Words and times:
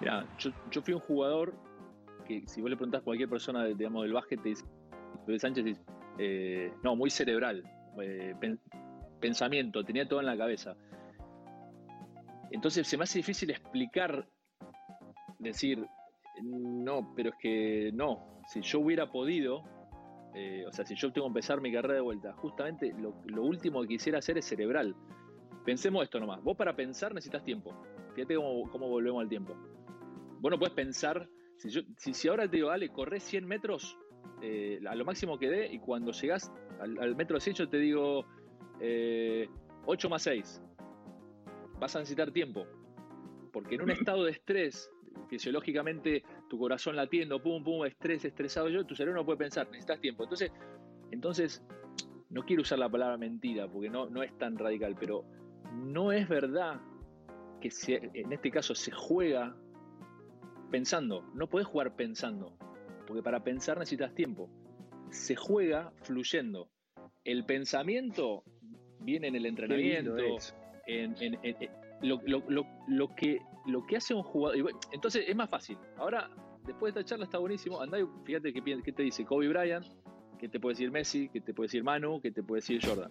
Mira, 0.00 0.26
yo, 0.38 0.82
fui 0.82 0.94
un 0.94 1.00
jugador 1.00 1.54
que 2.26 2.46
si 2.46 2.60
vos 2.60 2.70
le 2.70 2.76
preguntás 2.76 3.00
a 3.00 3.04
cualquier 3.04 3.28
persona 3.28 3.64
del 3.64 4.12
básquet, 4.12 4.40
te 4.42 4.50
dice, 4.50 4.64
Sánchez 5.38 5.80
eh, 6.18 6.72
no, 6.82 6.96
muy 6.96 7.10
cerebral, 7.10 7.64
eh, 8.00 8.34
pensamiento, 9.20 9.84
tenía 9.84 10.08
todo 10.08 10.20
en 10.20 10.26
la 10.26 10.36
cabeza. 10.36 10.76
Entonces 12.50 12.86
se 12.86 12.96
me 12.96 13.04
hace 13.04 13.18
difícil 13.18 13.50
explicar, 13.50 14.28
decir, 15.38 15.86
no, 16.42 17.12
pero 17.14 17.30
es 17.30 17.36
que 17.36 17.90
no, 17.92 18.42
si 18.46 18.62
yo 18.62 18.80
hubiera 18.80 19.10
podido, 19.10 19.62
eh, 20.34 20.64
o 20.66 20.72
sea, 20.72 20.84
si 20.84 20.94
yo 20.94 21.12
tengo 21.12 21.26
que 21.26 21.30
empezar 21.30 21.60
mi 21.60 21.72
carrera 21.72 21.94
de 21.94 22.00
vuelta, 22.00 22.32
justamente 22.34 22.94
lo, 22.98 23.42
último 23.42 23.82
que 23.82 23.88
quisiera 23.88 24.18
hacer 24.18 24.38
es 24.38 24.46
cerebral. 24.46 24.94
Pensemos 25.64 26.02
esto 26.02 26.18
nomás, 26.18 26.42
vos 26.42 26.56
para 26.56 26.74
pensar 26.74 27.12
necesitas 27.12 27.44
tiempo. 27.44 27.74
Fíjate 28.14 28.36
cómo, 28.36 28.88
volvemos 28.88 29.22
al 29.22 29.28
tiempo. 29.28 29.54
Vos 30.40 30.50
no 30.50 30.58
puedes 30.58 30.74
pensar, 30.74 31.28
si, 31.56 31.70
yo, 31.70 31.82
si, 31.96 32.28
ahora 32.28 32.48
te 32.48 32.56
digo, 32.56 32.68
dale, 32.68 32.88
corre 32.90 33.20
100 33.20 33.46
metros 33.46 33.98
eh, 34.42 34.80
a 34.88 34.94
lo 34.94 35.04
máximo 35.04 35.38
que 35.38 35.48
dé 35.48 35.66
y 35.72 35.78
cuando 35.78 36.12
llegás 36.12 36.52
al, 36.80 37.16
metro 37.16 37.40
100 37.40 37.56
yo 37.56 37.68
te 37.68 37.78
digo 37.78 38.20
8 38.20 38.26
eh, 38.80 39.48
más 40.08 40.22
6. 40.22 40.62
Vas 41.80 41.96
a 41.96 42.00
necesitar 42.00 42.30
tiempo. 42.30 42.66
Porque 43.52 43.74
en 43.74 43.82
un 43.82 43.90
estado 43.90 44.24
de 44.24 44.32
estrés, 44.32 44.90
fisiológicamente 45.28 46.22
tu 46.48 46.58
corazón 46.58 46.96
latiendo, 46.96 47.42
pum, 47.42 47.62
pum, 47.64 47.84
estrés, 47.84 48.24
estresado 48.24 48.68
yo, 48.68 48.84
tu 48.84 48.94
cerebro 48.94 49.20
no 49.20 49.26
puede 49.26 49.38
pensar, 49.38 49.66
necesitas 49.66 50.00
tiempo. 50.00 50.24
Entonces, 50.24 50.52
entonces 51.10 51.64
no 52.30 52.44
quiero 52.44 52.62
usar 52.62 52.78
la 52.78 52.88
palabra 52.88 53.16
mentira 53.16 53.68
porque 53.68 53.90
no, 53.90 54.08
no 54.08 54.22
es 54.22 54.36
tan 54.38 54.56
radical, 54.58 54.94
pero 54.98 55.24
no 55.72 56.12
es 56.12 56.28
verdad 56.28 56.80
que 57.60 57.70
en 58.14 58.32
este 58.32 58.50
caso 58.50 58.74
se 58.74 58.92
juega 58.92 59.56
pensando. 60.70 61.22
No 61.34 61.48
puedes 61.48 61.66
jugar 61.66 61.96
pensando, 61.96 62.56
porque 63.06 63.22
para 63.22 63.42
pensar 63.42 63.78
necesitas 63.78 64.14
tiempo. 64.14 64.50
Se 65.10 65.36
juega 65.36 65.92
fluyendo. 66.02 66.70
El 67.24 67.44
pensamiento 67.44 68.44
viene 69.00 69.28
en 69.28 69.36
el 69.36 69.46
entrenamiento, 69.46 70.16
en, 70.86 71.14
lo, 72.02 72.20
que, 73.14 73.40
lo 73.66 73.86
que 73.86 73.96
hace 73.96 74.14
un 74.14 74.22
jugador. 74.22 74.72
Entonces 74.92 75.24
es 75.26 75.36
más 75.36 75.50
fácil. 75.50 75.78
Ahora, 75.96 76.30
después 76.64 76.94
de 76.94 77.00
esta 77.00 77.10
charla 77.10 77.24
está 77.24 77.38
buenísimo. 77.38 77.80
Andá 77.80 77.98
y 77.98 78.06
fíjate 78.24 78.52
qué, 78.52 78.92
te 78.92 79.02
dice 79.02 79.24
Kobe 79.24 79.48
Bryant, 79.48 79.86
qué 80.38 80.48
te 80.48 80.60
puede 80.60 80.74
decir 80.74 80.90
Messi, 80.90 81.28
qué 81.28 81.40
te 81.40 81.52
puede 81.52 81.66
decir 81.66 81.82
Manu, 81.82 82.20
qué 82.20 82.30
te 82.30 82.42
puede 82.42 82.60
decir 82.60 82.80
Jordan. 82.84 83.10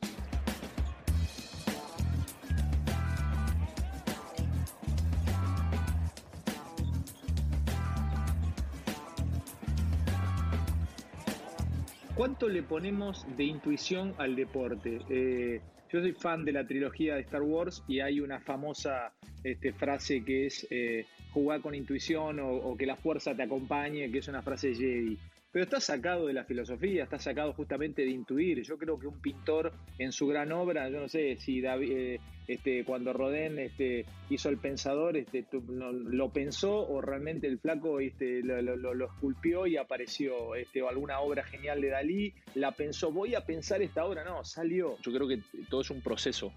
¿Cuánto 12.17 12.49
le 12.49 12.63
ponemos 12.63 13.27
de 13.37 13.43
intuición 13.43 14.15
al 14.17 14.35
deporte? 14.35 14.97
Eh, 15.07 15.61
yo 15.93 16.01
soy 16.01 16.13
fan 16.13 16.43
de 16.43 16.51
la 16.51 16.65
trilogía 16.65 17.13
de 17.13 17.21
Star 17.21 17.43
Wars 17.43 17.83
y 17.87 17.99
hay 17.99 18.21
una 18.21 18.39
famosa 18.39 19.13
este, 19.43 19.71
frase 19.71 20.25
que 20.25 20.47
es 20.47 20.65
eh, 20.71 21.05
jugar 21.31 21.61
con 21.61 21.75
intuición 21.75 22.39
o, 22.41 22.75
que 22.75 22.87
la 22.87 22.95
fuerza 22.95 23.35
te 23.35 23.43
acompañe, 23.43 24.11
que 24.11 24.17
es 24.17 24.27
una 24.27 24.41
frase 24.41 24.73
Jedi. 24.73 25.15
Pero 25.51 25.65
está 25.65 25.79
sacado 25.79 26.25
de 26.25 26.33
la 26.33 26.43
filosofía, 26.43 27.03
está 27.03 27.19
sacado 27.19 27.53
justamente 27.53 28.01
de 28.01 28.09
intuir. 28.09 28.63
Yo 28.63 28.79
creo 28.79 28.97
que 28.97 29.05
un 29.05 29.21
pintor 29.21 29.71
en 29.99 30.11
su 30.11 30.25
gran 30.25 30.51
obra, 30.51 30.89
yo 30.89 31.01
no 31.01 31.07
sé 31.07 31.37
si 31.37 31.61
David, 31.61 31.91
eh, 31.91 32.19
este, 32.47 32.83
cuando 32.85 33.13
Rodin 33.13 33.59
este, 33.59 34.05
hizo 34.29 34.49
El 34.49 34.57
Pensador, 34.57 35.17
este, 35.17 35.45
lo 35.69 36.29
pensó 36.29 36.87
o 36.87 37.01
realmente 37.01 37.47
el 37.47 37.59
flaco 37.59 37.99
este, 37.99 38.41
lo, 38.41 39.05
esculpió 39.05 39.67
y 39.67 39.77
apareció, 39.77 40.55
este, 40.55 40.81
alguna 40.87 41.19
obra 41.19 41.43
genial 41.43 41.81
de 41.81 41.89
Dalí, 41.89 42.33
la 42.55 42.71
pensó, 42.71 43.11
voy 43.11 43.35
a 43.35 43.41
pensar 43.41 43.81
esta 43.81 44.05
obra, 44.05 44.23
no, 44.23 44.43
salió. 44.43 44.97
Yo 45.01 45.11
creo 45.11 45.27
que 45.27 45.41
todo 45.69 45.81
es 45.81 45.89
un 45.89 46.01
proceso. 46.01 46.53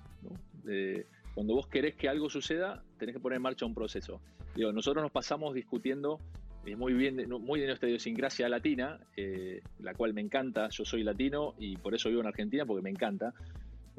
cuando 1.35 1.55
vos 1.55 1.67
querés 1.67 1.97
que 1.97 2.09
algo 2.09 2.31
suceda, 2.31 2.83
tenés 2.99 3.15
que 3.15 3.21
poner 3.21 3.37
en 3.37 3.43
marcha 3.43 3.67
un 3.67 3.75
proceso. 3.75 4.21
Digo, 4.55 4.73
nosotros 4.73 5.03
nos 5.03 5.13
pasamos 5.13 5.55
discutiendo 5.55 6.19
es 6.65 6.77
muy 6.77 6.93
bien, 6.93 7.29
muy 7.29 7.61
de 7.61 7.67
nuestra 7.67 7.89
idiosincrasia 7.89 8.49
latina, 8.49 9.01
eh, 9.17 9.63
la 9.81 9.95
cual 9.95 10.13
me 10.13 10.21
encanta. 10.21 10.69
Yo 10.69 10.85
soy 10.85 11.03
latino 11.03 11.55
y 11.59 11.77
por 11.77 11.95
eso 11.95 12.09
vivo 12.09 12.21
en 12.21 12.27
Argentina 12.27 12.67
porque 12.67 12.83
me 12.83 12.91
encanta, 12.91 13.33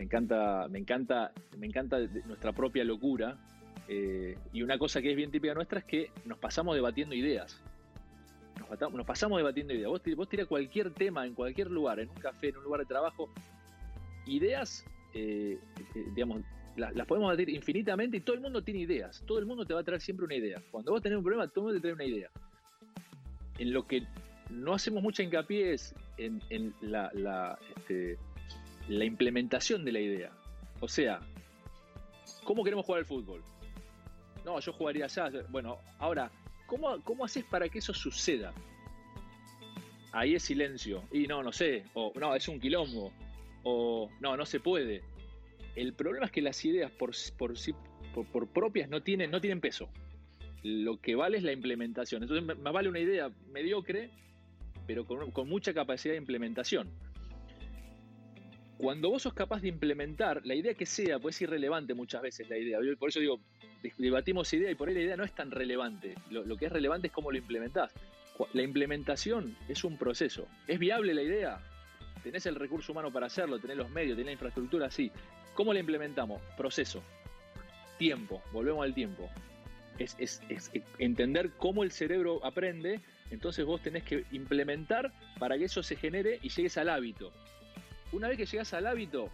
me 0.02 0.06
encanta, 0.06 0.68
me 0.68 0.80
encanta, 0.80 1.32
me 1.60 1.68
encanta 1.68 2.00
nuestra 2.26 2.54
propia 2.54 2.84
locura. 2.84 3.38
Eh, 3.88 4.36
y 4.52 4.64
una 4.64 4.80
cosa 4.80 5.00
que 5.00 5.12
es 5.12 5.16
bien 5.16 5.30
típica 5.30 5.54
nuestra 5.54 5.78
es 5.78 5.86
que 5.86 6.12
nos 6.26 6.40
pasamos 6.40 6.74
debatiendo 6.74 7.14
ideas. 7.14 7.62
Nos, 8.58 9.06
pasamos 9.06 9.38
debatiendo 9.38 9.76
ideas. 9.76 9.92
Vos, 9.92 10.02
vos 10.16 10.28
tirás 10.28 10.48
cualquier 10.48 10.92
tema 10.92 11.28
en 11.28 11.36
cualquier 11.36 11.70
lugar, 11.70 12.00
en 12.00 12.10
un 12.10 12.16
café, 12.16 12.50
en 12.50 12.58
un 12.58 12.64
lugar 12.64 12.80
de 12.82 12.88
trabajo, 12.88 13.30
ideas, 14.26 14.84
eh, 15.14 15.60
digamos, 16.16 16.42
las, 16.78 17.06
podemos 17.06 17.30
debatir 17.30 17.54
infinitamente 17.54 18.18
y 18.18 18.22
todo 18.22 18.36
el 18.36 18.42
mundo 18.42 18.64
tiene 18.64 18.80
ideas. 18.80 19.24
Todo 19.28 19.38
el 19.38 19.46
mundo 19.46 19.68
te 19.68 19.76
va 19.76 19.82
a 19.82 19.84
traer 19.84 20.02
siempre 20.02 20.26
una 20.26 20.34
idea. 20.34 20.64
Cuando 20.72 20.94
vos 20.94 21.02
tenés 21.04 21.20
un 21.20 21.24
problema, 21.24 21.48
todo 21.48 21.66
el 21.70 21.74
mundo 21.74 21.78
te 21.80 21.82
trae 21.82 21.94
una 21.94 22.06
idea 22.06 22.32
en 23.60 23.72
lo 23.72 23.86
que 23.86 24.08
no 24.50 24.74
hacemos 24.74 25.04
mucha 25.04 25.22
hincapié 25.22 25.74
es 25.74 25.94
en, 26.18 26.74
la, 26.82 27.58
este, 27.78 28.18
la, 28.98 29.06
implementación 29.06 29.84
de 29.86 29.92
la 29.92 30.00
idea. 30.00 30.32
O 30.80 30.88
sea, 30.88 31.20
¿cómo 32.44 32.64
queremos 32.64 32.86
jugar 32.86 33.00
al 33.00 33.06
fútbol? 33.06 33.44
No, 34.46 34.60
yo 34.60 34.74
jugaría 34.74 35.06
allá. 35.06 35.30
Bueno, 35.50 35.80
ahora, 36.00 36.32
¿cómo, 36.66 37.02
¿cómo 37.04 37.26
haces 37.26 37.44
para 37.46 37.70
que 37.70 37.80
eso 37.80 37.94
suceda? 37.94 38.54
Ahí 40.12 40.36
es 40.36 40.44
silencio. 40.44 41.04
Y 41.12 41.28
no, 41.28 41.44
no 41.44 41.52
sé. 41.52 41.86
O 41.94 42.12
no, 42.20 42.36
es 42.36 42.48
un 42.48 42.60
quilombo. 42.60 43.12
O 43.64 44.10
no, 44.20 44.36
no 44.36 44.46
se 44.46 44.60
puede. 44.60 45.04
El 45.76 45.94
problema 45.94 46.26
es 46.26 46.32
que 46.32 46.42
las 46.42 46.64
ideas 46.66 46.92
por, 46.92 47.12
por, 47.38 47.54
por, 48.14 48.26
por 48.26 48.48
propias 48.48 48.90
no 48.90 49.02
tienen, 49.02 49.32
no 49.32 49.40
tienen 49.40 49.62
peso 49.62 49.90
lo 50.64 51.00
que 51.02 51.16
vale 51.16 51.38
es 51.38 51.44
la 51.44 51.52
implementación. 51.52 52.24
Entonces 52.24 52.58
me 52.58 52.72
vale 52.72 52.90
una 52.90 53.00
idea 53.00 53.32
mediocre, 53.52 54.10
pero 54.88 55.06
con, 55.06 55.50
mucha 55.50 55.74
capacidad 55.74 56.14
de 56.14 56.18
implementación. 56.18 56.90
Cuando 58.82 59.10
vos 59.10 59.22
sos 59.22 59.34
capaz 59.34 59.62
de 59.62 59.68
implementar, 59.68 60.42
la 60.46 60.56
idea 60.56 60.74
que 60.74 60.86
sea, 60.86 61.20
pues 61.20 61.36
es 61.36 61.44
irrelevante 61.44 61.94
muchas 61.94 62.22
veces 62.22 62.50
la 62.50 62.58
idea. 62.58 62.80
Por 62.98 63.10
eso 63.10 63.20
digo, 63.20 63.40
debatimos 63.98 64.52
idea 64.54 64.72
y 64.72 64.76
por 64.76 64.90
ahí 64.90 64.96
la 64.96 65.02
idea 65.02 65.18
no 65.18 65.24
es 65.24 65.34
tan 65.34 65.52
relevante. 65.52 66.16
Lo, 66.30 66.58
que 66.58 66.66
es 66.66 66.72
relevante 66.72 67.08
es 67.08 67.14
cómo 67.14 67.32
lo 67.32 67.38
implementás. 67.38 67.92
La 68.54 68.64
implementación 68.64 69.56
es 69.68 69.84
un 69.84 69.98
proceso. 69.98 70.48
¿Es 70.68 70.80
viable 70.80 71.14
la 71.14 71.22
idea? 71.22 71.60
¿Tenés 72.24 72.46
el 72.48 72.56
recurso 72.56 72.92
humano 72.92 73.12
para 73.12 73.28
hacerlo? 73.28 73.60
¿Tenés 73.60 73.78
los 73.78 73.90
medios? 73.90 74.16
¿Tenés 74.16 74.26
la 74.26 74.32
infraestructura? 74.34 74.90
Sí. 74.90 75.12
¿Cómo 75.54 75.74
la 75.74 75.80
implementamos? 75.80 76.42
Proceso. 76.58 77.04
Tiempo. 78.00 78.42
Volvemos 78.52 78.84
al 78.84 78.96
tiempo 78.96 79.30
es, 79.98 80.40
entender 80.98 81.52
cómo 81.58 81.84
el 81.84 81.92
cerebro 81.92 82.44
aprende, 82.46 83.00
entonces 83.30 83.66
vos 83.66 83.82
tenés 83.82 84.04
que 84.04 84.26
implementar 84.32 85.12
para 85.40 85.58
que 85.58 85.66
eso 85.66 85.84
se 85.84 85.96
genere 85.96 86.40
y 86.42 86.50
llegues 86.50 86.78
al 86.78 86.90
hábito. 86.90 87.32
Una 88.12 88.28
vez 88.28 88.38
que 88.38 88.46
llegas 88.46 88.74
al 88.74 88.88
hábito, 88.88 89.30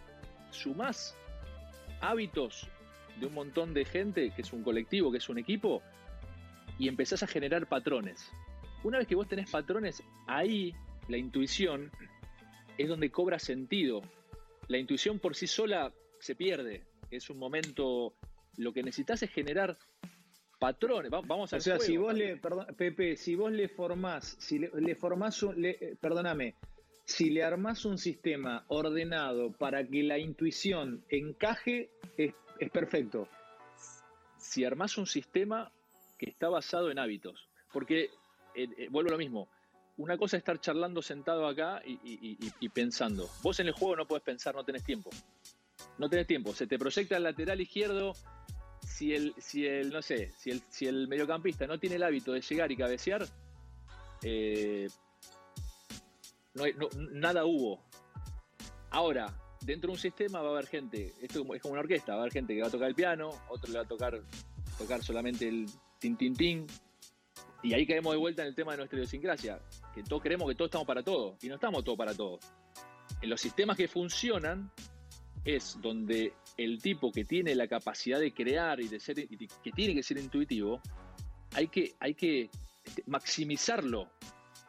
sumás 0.50 1.16
hábitos 2.00 2.68
de 3.18 3.26
un 3.26 3.34
montón 3.34 3.74
de 3.74 3.84
gente, 3.84 4.30
que 4.34 4.42
es 4.42 4.52
un 4.52 4.62
colectivo, 4.62 5.10
que 5.10 5.18
es 5.18 5.28
un 5.28 5.38
equipo, 5.38 5.82
y 6.78 6.88
empezás 6.88 7.22
a 7.22 7.26
generar 7.26 7.66
patrones. 7.66 8.30
Una 8.84 8.98
vez 8.98 9.08
que 9.08 9.16
vos 9.16 9.28
tenés 9.28 9.50
patrones, 9.50 10.02
ahí 10.26 10.74
la 11.08 11.16
intuición 11.16 11.90
es 12.76 12.88
donde 12.88 13.10
cobra 13.10 13.38
sentido. 13.38 14.02
La 14.68 14.78
intuición 14.78 15.18
por 15.18 15.34
sí 15.34 15.46
sola 15.46 15.92
se 16.20 16.36
pierde. 16.36 16.84
Es 17.10 17.30
un 17.30 17.38
momento, 17.38 18.14
lo 18.56 18.72
que 18.72 18.82
necesitas 18.82 19.22
es 19.22 19.30
generar 19.30 19.76
patrones. 20.58 21.10
Vamos 21.10 21.52
a 21.52 21.56
O 21.56 21.60
sea, 21.60 21.80
si 21.80 21.96
vos 21.96 22.14
le, 22.14 22.36
perdón, 22.36 22.66
Pepe, 22.76 23.16
si 23.16 23.34
vos 23.34 23.50
le 23.50 23.68
formás, 23.68 24.36
si 24.38 24.58
le, 24.58 24.94
formás 24.94 25.42
un, 25.42 25.64
eh, 25.64 25.96
perdóname, 26.00 26.54
si 27.08 27.30
le 27.30 27.42
armás 27.42 27.86
un 27.86 27.96
sistema 27.96 28.66
ordenado 28.68 29.50
para 29.50 29.82
que 29.82 30.02
la 30.02 30.18
intuición 30.18 31.02
encaje, 31.08 31.88
es, 32.18 32.34
perfecto. 32.70 33.26
Si 34.36 34.62
armás 34.62 34.98
un 34.98 35.06
sistema 35.06 35.72
que 36.18 36.28
está 36.28 36.50
basado 36.50 36.90
en 36.90 36.98
hábitos, 36.98 37.48
porque 37.72 38.10
eh, 38.54 38.68
eh, 38.76 38.88
vuelvo 38.90 39.08
a 39.08 39.12
lo 39.12 39.18
mismo. 39.18 39.48
Una 39.96 40.18
cosa 40.18 40.36
es 40.36 40.42
estar 40.42 40.60
charlando 40.60 41.00
sentado 41.00 41.48
acá 41.48 41.80
y, 41.84 41.98
y, 42.60 42.68
pensando. 42.68 43.28
Vos 43.42 43.58
en 43.58 43.68
el 43.68 43.72
juego 43.72 43.96
no 43.96 44.06
podés 44.06 44.22
pensar, 44.22 44.54
no 44.54 44.62
tenés 44.62 44.84
tiempo. 44.84 45.08
No 45.96 46.10
tenés 46.10 46.26
tiempo. 46.26 46.54
Se 46.54 46.66
te 46.66 46.78
proyecta 46.78 47.16
el 47.16 47.22
lateral 47.22 47.60
izquierdo 47.60 48.12
si 48.86 49.14
el, 49.14 49.34
si 49.38 49.66
el, 49.66 49.90
no 49.90 50.02
sé, 50.02 50.30
si 50.36 50.50
el, 50.50 50.62
si 50.68 50.86
el 50.86 51.08
mediocampista 51.08 51.66
no 51.66 51.78
tiene 51.78 51.96
el 51.96 52.02
hábito 52.02 52.32
de 52.32 52.42
llegar 52.42 52.70
y 52.70 52.76
cabecear, 52.76 53.26
eh, 54.22 54.88
no, 56.58 56.88
nada 57.12 57.44
hubo. 57.44 57.82
Ahora, 58.90 59.34
dentro 59.60 59.88
de 59.88 59.92
un 59.94 59.98
sistema 59.98 60.40
va 60.40 60.48
a 60.48 60.52
haber 60.52 60.66
gente, 60.66 61.14
esto 61.20 61.44
es 61.54 61.62
como 61.62 61.72
una 61.72 61.80
orquesta, 61.80 62.12
va 62.12 62.18
a 62.18 62.20
haber 62.22 62.32
gente 62.32 62.54
que 62.54 62.62
va 62.62 62.68
a 62.68 62.70
tocar 62.70 62.88
el 62.88 62.94
piano, 62.94 63.30
otro 63.48 63.70
le 63.70 63.78
va 63.78 63.84
a 63.84 63.88
tocar, 63.88 64.20
tocar 64.78 65.02
solamente 65.02 65.48
el 65.48 65.66
tin 65.98 66.16
tin 66.16 66.34
tin, 66.34 66.66
y 67.62 67.74
ahí 67.74 67.86
caemos 67.86 68.12
de 68.12 68.18
vuelta 68.18 68.42
en 68.42 68.48
el 68.48 68.54
tema 68.54 68.72
de 68.72 68.78
nuestra 68.78 68.98
idiosincrasia, 68.98 69.60
que 69.94 70.02
todos 70.02 70.22
creemos 70.22 70.48
que 70.48 70.54
todos 70.54 70.68
estamos 70.68 70.86
para 70.86 71.02
todo, 71.02 71.36
y 71.42 71.48
no 71.48 71.56
estamos 71.56 71.84
todos 71.84 71.98
para 71.98 72.14
todo. 72.14 72.38
En 73.20 73.30
los 73.30 73.40
sistemas 73.40 73.76
que 73.76 73.88
funcionan 73.88 74.70
es 75.44 75.78
donde 75.80 76.34
el 76.56 76.80
tipo 76.80 77.10
que 77.10 77.24
tiene 77.24 77.54
la 77.54 77.66
capacidad 77.66 78.20
de 78.20 78.32
crear 78.32 78.80
y 78.80 78.88
de 78.88 79.00
ser, 79.00 79.16
que 79.26 79.72
tiene 79.72 79.94
que 79.94 80.02
ser 80.02 80.18
intuitivo, 80.18 80.80
hay 81.54 81.68
que, 81.68 81.94
hay 82.00 82.14
que 82.14 82.50
maximizarlo 83.06 84.08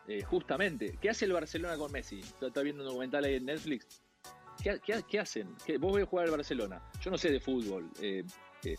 eh, 0.10 0.24
justamente. 0.24 0.98
¿Qué 1.00 1.12
hace 1.12 1.26
el 1.26 1.34
Barcelona 1.34 1.78
con 1.78 1.92
Messi? 1.92 2.20
Está 2.42 2.64
viendo 2.64 2.82
un 2.82 2.90
documental 2.90 3.24
ahí 3.26 3.36
en 3.36 3.46
Netflix. 3.46 4.02
¿Qué, 4.64 5.20
hacen? 5.20 5.56
Vos 5.80 6.02
a 6.02 6.06
jugar 6.06 6.26
al 6.26 6.32
Barcelona. 6.32 6.82
Yo 7.00 7.12
no 7.12 7.18
sé 7.18 7.30
de 7.30 7.40
fútbol. 7.40 7.92
Eh, 8.02 8.24
eh, 8.64 8.76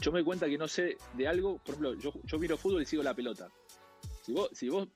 yo 0.00 0.12
me 0.12 0.18
doy 0.18 0.24
cuenta 0.24 0.46
que 0.46 0.58
no 0.58 0.66
sé 0.66 0.98
de 1.14 1.28
algo. 1.28 1.58
Por 1.58 1.76
ejemplo, 1.76 1.94
yo, 1.94 2.12
yo 2.24 2.38
miro 2.40 2.56
fútbol 2.56 2.82
y 2.82 2.86
sigo 2.86 3.04
la 3.04 3.14
pelota. 3.14 3.48
Si 4.22 4.32
vos, 4.32 4.50
si 4.52 4.68
vos 4.68 4.88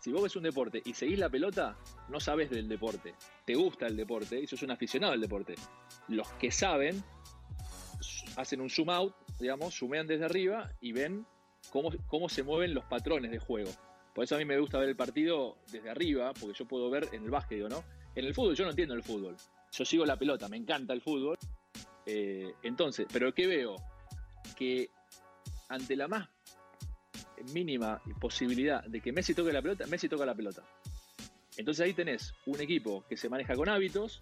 si 0.00 0.10
vos 0.10 0.22
ves 0.22 0.36
un 0.36 0.44
deporte 0.44 0.80
y 0.84 0.94
seguís 0.94 1.18
la 1.18 1.28
pelota, 1.28 1.76
no 2.08 2.18
sabes 2.18 2.48
del 2.48 2.66
deporte. 2.66 3.14
Te 3.44 3.54
gusta 3.56 3.86
el 3.86 3.96
deporte 3.96 4.40
y 4.40 4.46
sos 4.46 4.62
un 4.62 4.70
aficionado 4.70 5.12
al 5.12 5.20
deporte. 5.20 5.54
Los 6.08 6.28
que 6.34 6.50
saben 6.50 7.04
hacen 8.36 8.62
un 8.62 8.70
zoom 8.70 8.88
out, 8.88 9.14
digamos, 9.38 9.78
zoomean 9.78 10.06
desde 10.06 10.24
arriba 10.24 10.72
y 10.80 10.92
ven 10.92 11.26
cómo, 11.70 11.90
cómo 12.06 12.30
se 12.30 12.42
mueven 12.42 12.72
los 12.72 12.84
patrones 12.84 13.30
de 13.30 13.38
juego. 13.38 13.70
Por 14.16 14.24
eso 14.24 14.34
a 14.34 14.38
mí 14.38 14.46
me 14.46 14.58
gusta 14.58 14.78
ver 14.78 14.88
el 14.88 14.96
partido 14.96 15.58
desde 15.70 15.90
arriba, 15.90 16.32
porque 16.32 16.58
yo 16.58 16.64
puedo 16.64 16.88
ver 16.88 17.10
en 17.12 17.24
el 17.24 17.30
básquet, 17.30 17.68
¿no? 17.68 17.84
En 18.14 18.24
el 18.24 18.32
fútbol 18.32 18.56
yo 18.56 18.64
no 18.64 18.70
entiendo 18.70 18.94
el 18.94 19.02
fútbol. 19.02 19.36
Yo 19.70 19.84
sigo 19.84 20.06
la 20.06 20.18
pelota, 20.18 20.48
me 20.48 20.56
encanta 20.56 20.94
el 20.94 21.02
fútbol. 21.02 21.36
Eh, 22.06 22.54
entonces, 22.62 23.06
pero 23.12 23.34
¿qué 23.34 23.46
veo? 23.46 23.76
Que 24.56 24.88
ante 25.68 25.96
la 25.96 26.08
más 26.08 26.30
mínima 27.52 28.00
posibilidad 28.18 28.82
de 28.84 29.02
que 29.02 29.12
Messi 29.12 29.34
toque 29.34 29.52
la 29.52 29.60
pelota, 29.60 29.86
Messi 29.86 30.08
toca 30.08 30.24
la 30.24 30.34
pelota. 30.34 30.62
Entonces 31.58 31.84
ahí 31.84 31.92
tenés 31.92 32.32
un 32.46 32.58
equipo 32.58 33.04
que 33.06 33.18
se 33.18 33.28
maneja 33.28 33.54
con 33.54 33.68
hábitos, 33.68 34.20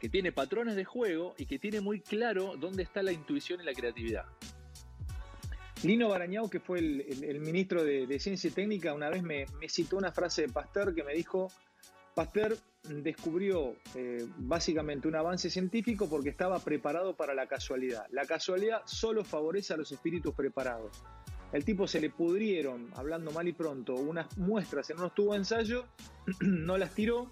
que 0.00 0.08
tiene 0.08 0.32
patrones 0.32 0.74
de 0.74 0.84
juego 0.84 1.36
y 1.38 1.46
que 1.46 1.60
tiene 1.60 1.80
muy 1.80 2.00
claro 2.00 2.56
dónde 2.58 2.82
está 2.82 3.00
la 3.00 3.12
intuición 3.12 3.60
y 3.60 3.64
la 3.64 3.74
creatividad. 3.74 4.24
Lino 5.82 6.10
Barañao, 6.10 6.50
que 6.50 6.60
fue 6.60 6.78
el, 6.78 7.40
ministro 7.40 7.82
de, 7.82 8.18
Ciencia 8.18 8.48
y 8.48 8.52
Técnica, 8.52 8.92
una 8.92 9.08
vez 9.08 9.22
me, 9.22 9.46
citó 9.68 9.96
una 9.96 10.12
frase 10.12 10.42
de 10.42 10.48
Pasteur 10.48 10.94
que 10.94 11.02
me 11.02 11.14
dijo, 11.14 11.50
Pasteur 12.14 12.58
descubrió 12.82 13.76
eh, 13.94 14.26
básicamente 14.36 15.08
un 15.08 15.16
avance 15.16 15.48
científico 15.48 16.08
porque 16.08 16.28
estaba 16.28 16.58
preparado 16.58 17.16
para 17.16 17.34
la 17.34 17.46
casualidad. 17.46 18.06
La 18.10 18.26
casualidad 18.26 18.82
solo 18.84 19.24
favorece 19.24 19.72
a 19.72 19.78
los 19.78 19.90
espíritus 19.90 20.34
preparados. 20.34 21.02
El 21.52 21.64
tipo 21.64 21.86
se 21.86 22.00
le 22.00 22.10
pudrieron, 22.10 22.90
hablando 22.94 23.30
mal 23.30 23.48
y 23.48 23.54
pronto, 23.54 23.94
unas 23.94 24.36
muestras 24.36 24.90
en 24.90 24.98
unos 24.98 25.14
tubos 25.14 25.32
de 25.32 25.38
ensayo, 25.38 25.86
no 26.40 26.76
las 26.76 26.94
tiró, 26.94 27.30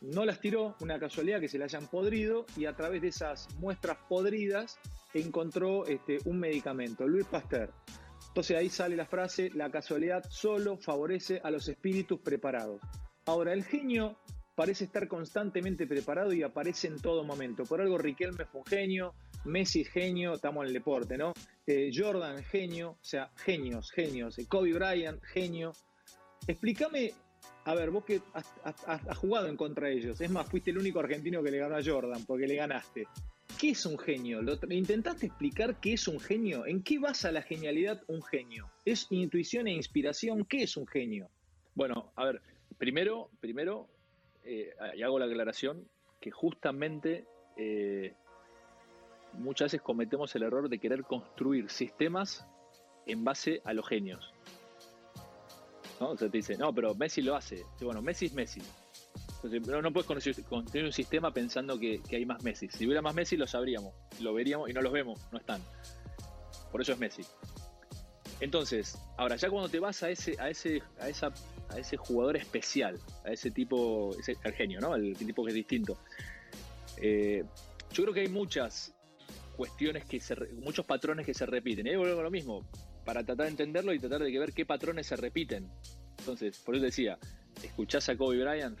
no 0.00 0.24
las 0.24 0.40
tiró, 0.40 0.74
una 0.80 0.98
casualidad 0.98 1.40
que 1.40 1.48
se 1.48 1.56
le 1.56 1.64
hayan 1.64 1.86
podrido, 1.86 2.46
y 2.56 2.66
a 2.66 2.74
través 2.74 3.00
de 3.00 3.08
esas 3.08 3.48
muestras 3.58 3.96
podridas 4.08 4.78
encontró 5.14 5.86
este, 5.86 6.18
un 6.24 6.38
medicamento, 6.38 7.06
Louis 7.06 7.26
Pasteur. 7.26 7.72
Entonces 8.28 8.56
ahí 8.56 8.68
sale 8.68 8.96
la 8.96 9.06
frase, 9.06 9.50
la 9.54 9.70
casualidad 9.70 10.24
solo 10.28 10.76
favorece 10.76 11.40
a 11.42 11.50
los 11.50 11.68
espíritus 11.68 12.20
preparados. 12.20 12.80
Ahora, 13.26 13.52
el 13.52 13.64
genio 13.64 14.16
parece 14.54 14.84
estar 14.84 15.08
constantemente 15.08 15.86
preparado 15.86 16.32
y 16.32 16.42
aparece 16.42 16.88
en 16.88 17.00
todo 17.00 17.24
momento. 17.24 17.64
Por 17.64 17.80
algo 17.80 17.98
Riquelme 17.98 18.44
fue 18.44 18.60
un 18.60 18.66
genio, 18.66 19.14
Messi 19.44 19.84
genio, 19.84 20.34
estamos 20.34 20.62
en 20.62 20.68
el 20.68 20.74
deporte, 20.74 21.16
¿no? 21.16 21.32
Eh, 21.66 21.90
Jordan 21.94 22.42
genio, 22.44 22.90
o 22.90 23.04
sea, 23.04 23.30
genios, 23.36 23.90
genios. 23.90 24.38
Eh, 24.38 24.46
Kobe 24.46 24.72
Bryant 24.72 25.22
genio. 25.24 25.72
Explícame, 26.46 27.12
a 27.64 27.74
ver, 27.74 27.90
vos 27.90 28.04
que 28.04 28.20
has, 28.34 29.18
jugado 29.18 29.48
en 29.48 29.56
contra 29.56 29.88
de 29.88 29.94
ellos, 29.94 30.20
es 30.20 30.30
más, 30.30 30.48
fuiste 30.48 30.70
el 30.70 30.78
único 30.78 31.00
argentino 31.00 31.42
que 31.42 31.50
le 31.50 31.58
ganó 31.58 31.76
a 31.76 31.84
Jordan 31.84 32.24
porque 32.26 32.46
le 32.46 32.56
ganaste. 32.56 33.06
¿Qué 33.58 33.70
es 33.70 33.86
un 33.86 33.98
genio? 33.98 34.42
¿Lo, 34.42 34.58
¿Intentaste 34.70 35.26
explicar 35.26 35.80
qué 35.80 35.94
es 35.94 36.08
un 36.08 36.20
genio? 36.20 36.66
¿En 36.66 36.82
qué 36.82 36.98
basa 36.98 37.30
la 37.30 37.42
genialidad 37.42 38.02
un 38.06 38.22
genio? 38.22 38.70
¿Es 38.84 39.06
intuición 39.10 39.66
e 39.66 39.72
inspiración? 39.72 40.44
¿Qué 40.44 40.62
es 40.62 40.76
un 40.76 40.86
genio? 40.86 41.28
Bueno, 41.74 42.12
a 42.16 42.24
ver, 42.24 42.42
primero, 42.78 43.30
primero, 43.40 43.88
eh, 44.44 44.74
y 44.96 45.02
hago 45.02 45.18
la 45.18 45.26
aclaración, 45.26 45.86
que 46.20 46.30
justamente 46.30 47.26
muchas 49.34 49.66
veces 49.66 49.82
cometemos 49.82 50.34
el 50.34 50.42
error 50.42 50.68
de 50.68 50.78
querer 50.78 51.04
construir 51.04 51.70
sistemas 51.70 52.46
en 53.06 53.24
base 53.24 53.60
a 53.64 53.72
los 53.72 53.86
genios. 53.86 54.32
¿No? 56.00 56.10
O 56.10 56.16
sea, 56.16 56.28
te 56.28 56.38
dice, 56.38 56.56
no, 56.56 56.74
pero 56.74 56.94
Messi 56.94 57.22
lo 57.22 57.36
hace. 57.36 57.64
bueno, 57.82 58.00
Messi 58.00 58.26
es 58.26 58.32
Messi. 58.32 58.62
Entonces, 59.42 59.66
no, 59.66 59.80
no 59.80 59.90
puedes 59.92 60.06
construir 60.06 60.84
un 60.84 60.92
sistema 60.92 61.32
pensando 61.32 61.78
que, 61.78 62.02
hay 62.10 62.26
más 62.26 62.42
Messi. 62.42 62.68
Si 62.68 62.84
hubiera 62.84 63.00
más 63.00 63.14
Messi, 63.14 63.36
lo 63.36 63.46
sabríamos, 63.46 63.94
lo 64.20 64.34
veríamos 64.34 64.68
y 64.68 64.74
no 64.74 64.82
los 64.82 64.92
vemos, 64.92 65.18
no 65.32 65.38
están. 65.38 65.62
Por 66.70 66.82
eso 66.82 66.92
es 66.92 66.98
Messi. 66.98 67.22
Entonces, 68.40 68.98
ahora 69.16 69.36
ya 69.36 69.48
cuando 69.48 69.68
te 69.68 69.80
vas 69.80 70.02
a 70.02 70.10
ese, 70.10 70.38
a 70.38 70.50
ese, 70.50 70.82
a 70.98 71.08
esa, 71.08 71.32
a 71.70 71.78
ese 71.78 71.96
jugador 71.96 72.36
especial, 72.36 72.98
a 73.24 73.32
ese 73.32 73.50
tipo, 73.50 74.14
ese, 74.18 74.36
al 74.44 74.52
genio, 74.52 74.80
¿no? 74.80 74.94
El 74.94 75.16
tipo 75.16 75.42
que 75.42 75.50
es 75.50 75.54
distinto. 75.54 75.98
Eh, 76.98 77.42
yo 77.92 78.02
creo 78.02 78.14
que 78.14 78.20
hay 78.20 78.28
muchas 78.28 78.94
cuestiones 79.56 80.04
que 80.04 80.20
se, 80.20 80.36
muchos 80.54 80.84
patrones 80.84 81.24
que 81.24 81.34
se 81.34 81.46
repiten. 81.46 81.86
Y 81.86 81.90
ahí 81.90 81.96
vuelvo 81.96 82.20
a 82.20 82.24
lo 82.24 82.30
mismo, 82.30 82.64
para 83.04 83.24
tratar 83.24 83.46
de 83.46 83.52
entenderlo 83.52 83.92
y 83.94 83.98
tratar 83.98 84.22
de 84.22 84.38
ver 84.38 84.52
qué 84.52 84.66
patrones 84.66 85.06
se 85.06 85.16
repiten. 85.16 85.70
Entonces, 86.18 86.58
por 86.58 86.76
eso 86.76 86.84
decía, 86.84 87.18
escuchás 87.62 88.08
a 88.08 88.16
Kobe 88.16 88.42
Bryant, 88.42 88.78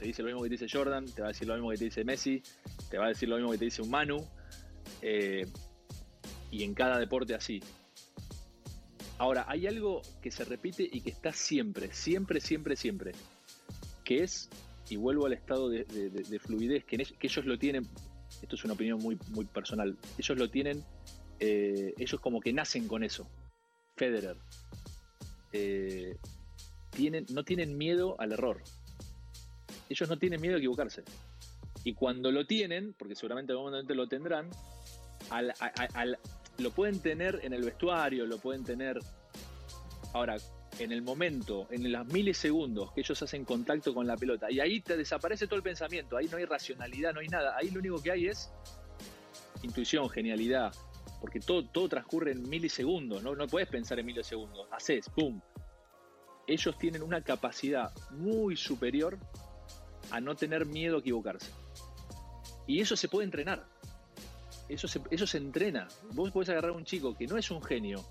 te 0.00 0.06
dice 0.06 0.22
lo 0.22 0.28
mismo 0.28 0.42
que 0.42 0.48
te 0.48 0.54
dice 0.54 0.78
Jordan, 0.78 1.04
te 1.04 1.20
va 1.20 1.28
a 1.28 1.32
decir 1.32 1.46
lo 1.46 1.54
mismo 1.54 1.70
que 1.70 1.76
te 1.76 1.84
dice 1.84 2.04
Messi, 2.04 2.42
te 2.88 2.96
va 2.96 3.04
a 3.04 3.08
decir 3.08 3.28
lo 3.28 3.36
mismo 3.36 3.52
que 3.52 3.58
te 3.58 3.66
dice 3.66 3.82
un 3.82 3.90
Manu, 3.90 4.26
eh, 5.02 5.46
y 6.50 6.64
en 6.64 6.72
cada 6.72 6.98
deporte 6.98 7.34
así. 7.34 7.62
Ahora, 9.18 9.44
hay 9.46 9.66
algo 9.66 10.00
que 10.22 10.30
se 10.30 10.44
repite 10.44 10.88
y 10.90 11.02
que 11.02 11.10
está 11.10 11.32
siempre, 11.32 11.92
siempre, 11.92 12.40
siempre, 12.40 12.76
siempre, 12.76 13.12
que 14.02 14.22
es, 14.22 14.48
y 14.88 14.96
vuelvo 14.96 15.26
al 15.26 15.34
estado 15.34 15.68
de, 15.68 15.84
fluidez, 16.42 16.84
que, 16.86 16.96
ellos 17.20 17.44
lo 17.44 17.58
tienen 17.58 17.86
esto 18.42 18.56
es 18.56 18.64
una 18.64 18.72
opinión 18.72 19.00
muy, 19.02 19.44
personal, 19.44 19.98
ellos 20.16 20.38
lo 20.38 20.48
tienen, 20.48 20.82
eh, 21.40 21.92
ellos 21.98 22.20
como 22.20 22.40
que 22.40 22.54
nacen 22.54 22.88
con 22.88 23.04
eso. 23.04 23.28
Federer. 23.96 24.36
Eh, 25.52 26.16
no 27.30 27.44
tienen 27.44 27.76
miedo 27.76 28.18
al 28.18 28.32
error. 28.32 28.62
Ellos 29.90 30.08
no 30.08 30.16
tienen 30.16 30.40
miedo 30.40 30.54
a 30.54 30.58
equivocarse. 30.58 31.02
Y 31.82 31.94
cuando 31.94 32.30
lo 32.30 32.46
tienen, 32.46 32.94
porque 32.96 33.16
seguramente 33.16 33.52
algún 33.52 33.72
momento 33.72 33.92
lo 33.92 34.06
tendrán, 34.06 34.48
lo 36.58 36.70
pueden 36.70 37.00
tener 37.00 37.40
en 37.42 37.52
el 37.52 37.62
vestuario, 37.62 38.24
lo 38.24 38.38
pueden 38.38 38.62
tener. 38.64 39.00
Ahora, 40.12 40.36
en 40.78 40.92
el 40.92 41.02
momento, 41.02 41.66
en 41.70 41.90
los 41.90 42.06
milisegundos 42.06 42.92
que 42.92 43.00
ellos 43.00 43.20
hacen 43.20 43.44
contacto 43.44 43.92
con 43.92 44.06
la 44.06 44.16
pelota, 44.16 44.48
y 44.48 44.60
ahí 44.60 44.80
te 44.80 44.96
desaparece 44.96 45.46
todo 45.46 45.56
el 45.56 45.62
pensamiento, 45.62 46.16
ahí 46.16 46.28
no 46.30 46.36
hay 46.36 46.44
racionalidad, 46.44 47.12
no 47.12 47.20
hay 47.20 47.28
nada, 47.28 47.56
ahí 47.56 47.70
lo 47.70 47.80
único 47.80 48.00
que 48.00 48.12
hay 48.12 48.28
es 48.28 48.50
intuición, 49.62 50.08
genialidad, 50.08 50.72
porque 51.20 51.40
todo, 51.40 51.66
todo 51.66 51.88
transcurre 51.88 52.32
en 52.32 52.48
milisegundos, 52.48 53.22
¿no? 53.22 53.34
no 53.34 53.46
puedes 53.48 53.68
pensar 53.68 53.98
en 53.98 54.06
milisegundos, 54.06 54.68
haces, 54.70 55.08
¡pum! 55.10 55.40
Ellos 56.46 56.78
tienen 56.78 57.02
una 57.02 57.22
capacidad 57.22 57.92
muy 58.10 58.56
superior 58.56 59.18
a 60.10 60.20
no 60.20 60.34
tener 60.34 60.66
miedo 60.66 60.96
a 60.96 61.00
equivocarse. 61.00 61.50
Y 62.66 62.80
eso 62.80 62.96
se 62.96 63.08
puede 63.08 63.24
entrenar. 63.24 63.64
Eso 64.68 64.86
se, 64.86 65.00
eso 65.10 65.26
se 65.26 65.38
entrena. 65.38 65.88
Vos 66.12 66.30
podés 66.30 66.50
agarrar 66.50 66.70
a 66.70 66.74
un 66.74 66.84
chico 66.84 67.16
que 67.16 67.26
no 67.26 67.36
es 67.36 67.50
un 67.50 67.62
genio, 67.62 68.04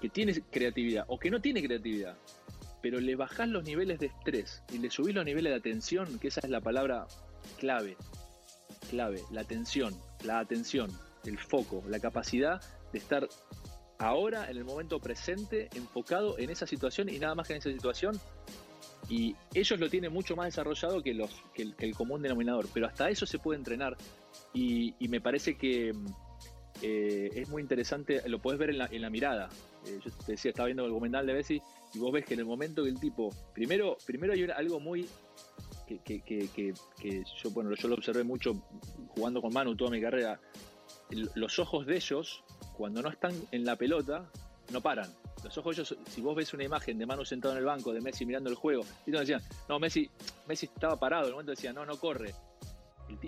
que 0.00 0.08
tiene 0.08 0.40
creatividad 0.50 1.04
o 1.08 1.18
que 1.18 1.30
no 1.30 1.40
tiene 1.40 1.62
creatividad, 1.62 2.16
pero 2.82 3.00
le 3.00 3.16
bajás 3.16 3.48
los 3.48 3.64
niveles 3.64 3.98
de 3.98 4.06
estrés 4.06 4.62
y 4.72 4.78
le 4.78 4.90
subís 4.90 5.14
los 5.14 5.24
niveles 5.24 5.52
de 5.52 5.58
atención, 5.58 6.18
que 6.18 6.28
esa 6.28 6.40
es 6.40 6.50
la 6.50 6.60
palabra 6.60 7.06
clave, 7.58 7.96
clave, 8.90 9.22
la 9.30 9.40
atención, 9.40 9.94
la 10.22 10.38
atención, 10.38 10.90
el 11.24 11.38
foco, 11.38 11.82
la 11.88 11.98
capacidad 11.98 12.60
de 12.92 12.98
estar 12.98 13.28
ahora, 13.98 14.50
en 14.50 14.56
el 14.56 14.64
momento 14.64 15.00
presente, 15.00 15.68
enfocado 15.74 16.38
en 16.38 16.50
esa 16.50 16.66
situación 16.66 17.08
y 17.08 17.18
nada 17.18 17.34
más 17.34 17.46
que 17.46 17.54
en 17.54 17.58
esa 17.58 17.70
situación. 17.70 18.20
Y 19.08 19.36
ellos 19.54 19.78
lo 19.78 19.88
tienen 19.88 20.12
mucho 20.12 20.34
más 20.34 20.46
desarrollado 20.46 21.02
que, 21.02 21.14
los, 21.14 21.30
que, 21.54 21.72
el, 21.78 21.94
común 21.94 22.22
denominador, 22.22 22.66
pero 22.74 22.86
hasta 22.86 23.08
eso 23.08 23.24
se 23.24 23.38
puede 23.38 23.58
entrenar. 23.58 23.96
Y, 24.52 24.94
me 25.08 25.20
parece 25.20 25.56
que 25.56 25.92
eh, 26.82 27.30
es 27.34 27.48
muy 27.48 27.62
interesante, 27.62 28.28
lo 28.28 28.40
puedes 28.40 28.58
ver 28.58 28.70
en 28.70 28.78
la, 28.78 28.86
en 28.86 29.02
la 29.02 29.10
mirada. 29.10 29.48
Eh, 29.86 30.00
yo 30.04 30.10
te 30.10 30.32
decía, 30.32 30.50
estaba 30.50 30.66
viendo 30.66 30.84
el 30.84 30.90
documental 30.90 31.26
de 31.26 31.34
Bessi 31.34 31.62
y 31.94 31.98
vos 31.98 32.12
ves 32.12 32.24
que 32.24 32.34
en 32.34 32.40
el 32.40 32.46
momento 32.46 32.82
que 32.82 32.90
el 32.90 32.98
tipo, 32.98 33.30
primero, 33.54 33.96
primero 34.06 34.32
hay 34.32 34.42
algo 34.50 34.80
muy 34.80 35.08
que, 35.86 36.74
yo, 37.42 37.50
bueno, 37.50 37.74
yo 37.74 37.88
lo 37.88 37.94
observé 37.94 38.24
mucho 38.24 38.54
jugando 39.08 39.40
con 39.40 39.52
Manu 39.52 39.76
toda 39.76 39.90
mi 39.90 40.00
carrera. 40.00 40.40
los 41.10 41.58
ojos 41.58 41.86
de 41.86 41.96
ellos, 41.96 42.42
cuando 42.76 43.02
no 43.02 43.08
están 43.08 43.34
en 43.52 43.64
la 43.64 43.76
pelota, 43.76 44.28
no 44.72 44.80
paran. 44.80 45.10
Los 45.46 45.56
ojos 45.58 45.78
ellos, 45.78 45.96
si 46.08 46.20
vos 46.20 46.34
ves 46.34 46.52
una 46.54 46.64
imagen 46.64 46.98
de 46.98 47.06
Manu 47.06 47.24
sentado 47.24 47.54
en 47.54 47.58
el 47.58 47.64
banco, 47.64 47.92
de 47.92 48.00
Messi 48.00 48.26
mirando 48.26 48.50
el 48.50 48.56
juego, 48.56 48.84
y 49.06 49.12
decían, 49.12 49.40
no, 49.68 49.78
Messi, 49.78 50.10
Messi 50.48 50.66
estaba 50.66 50.98
parado, 50.98 51.22
en 51.22 51.28
el 51.28 51.34
momento 51.34 51.52
decían, 51.52 51.76
no, 51.76 51.86
no 51.86 51.96
corre. 52.00 52.34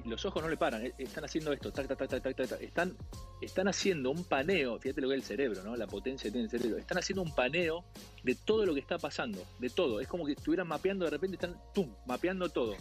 los 0.04 0.24
ojos 0.24 0.42
no 0.42 0.48
le 0.48 0.56
paran, 0.56 0.84
eh, 0.84 0.94
están 0.98 1.24
haciendo 1.24 1.52
esto, 1.52 1.68
están, 1.68 2.96
están 3.40 3.68
haciendo 3.68 4.10
un 4.10 4.24
paneo, 4.24 4.80
fíjate 4.80 5.00
lo 5.00 5.08
que 5.08 5.14
es 5.14 5.20
el 5.20 5.26
cerebro, 5.26 5.62
¿no? 5.62 5.76
La 5.76 5.86
potencia 5.86 6.26
que 6.26 6.32
tiene 6.32 6.46
el 6.46 6.50
cerebro, 6.50 6.76
están 6.78 6.98
haciendo 6.98 7.22
un 7.22 7.32
paneo 7.32 7.84
de 8.24 8.34
todo 8.34 8.66
lo 8.66 8.74
que 8.74 8.80
está 8.80 8.98
pasando, 8.98 9.40
de 9.60 9.70
todo. 9.70 10.00
Es 10.00 10.08
como 10.08 10.26
que 10.26 10.32
estuvieran 10.32 10.66
mapeando, 10.66 11.04
de 11.04 11.12
repente 11.12 11.36
están, 11.36 11.56
¡tum!, 11.72 11.94
mapeando 12.04 12.48
todo. 12.48 12.74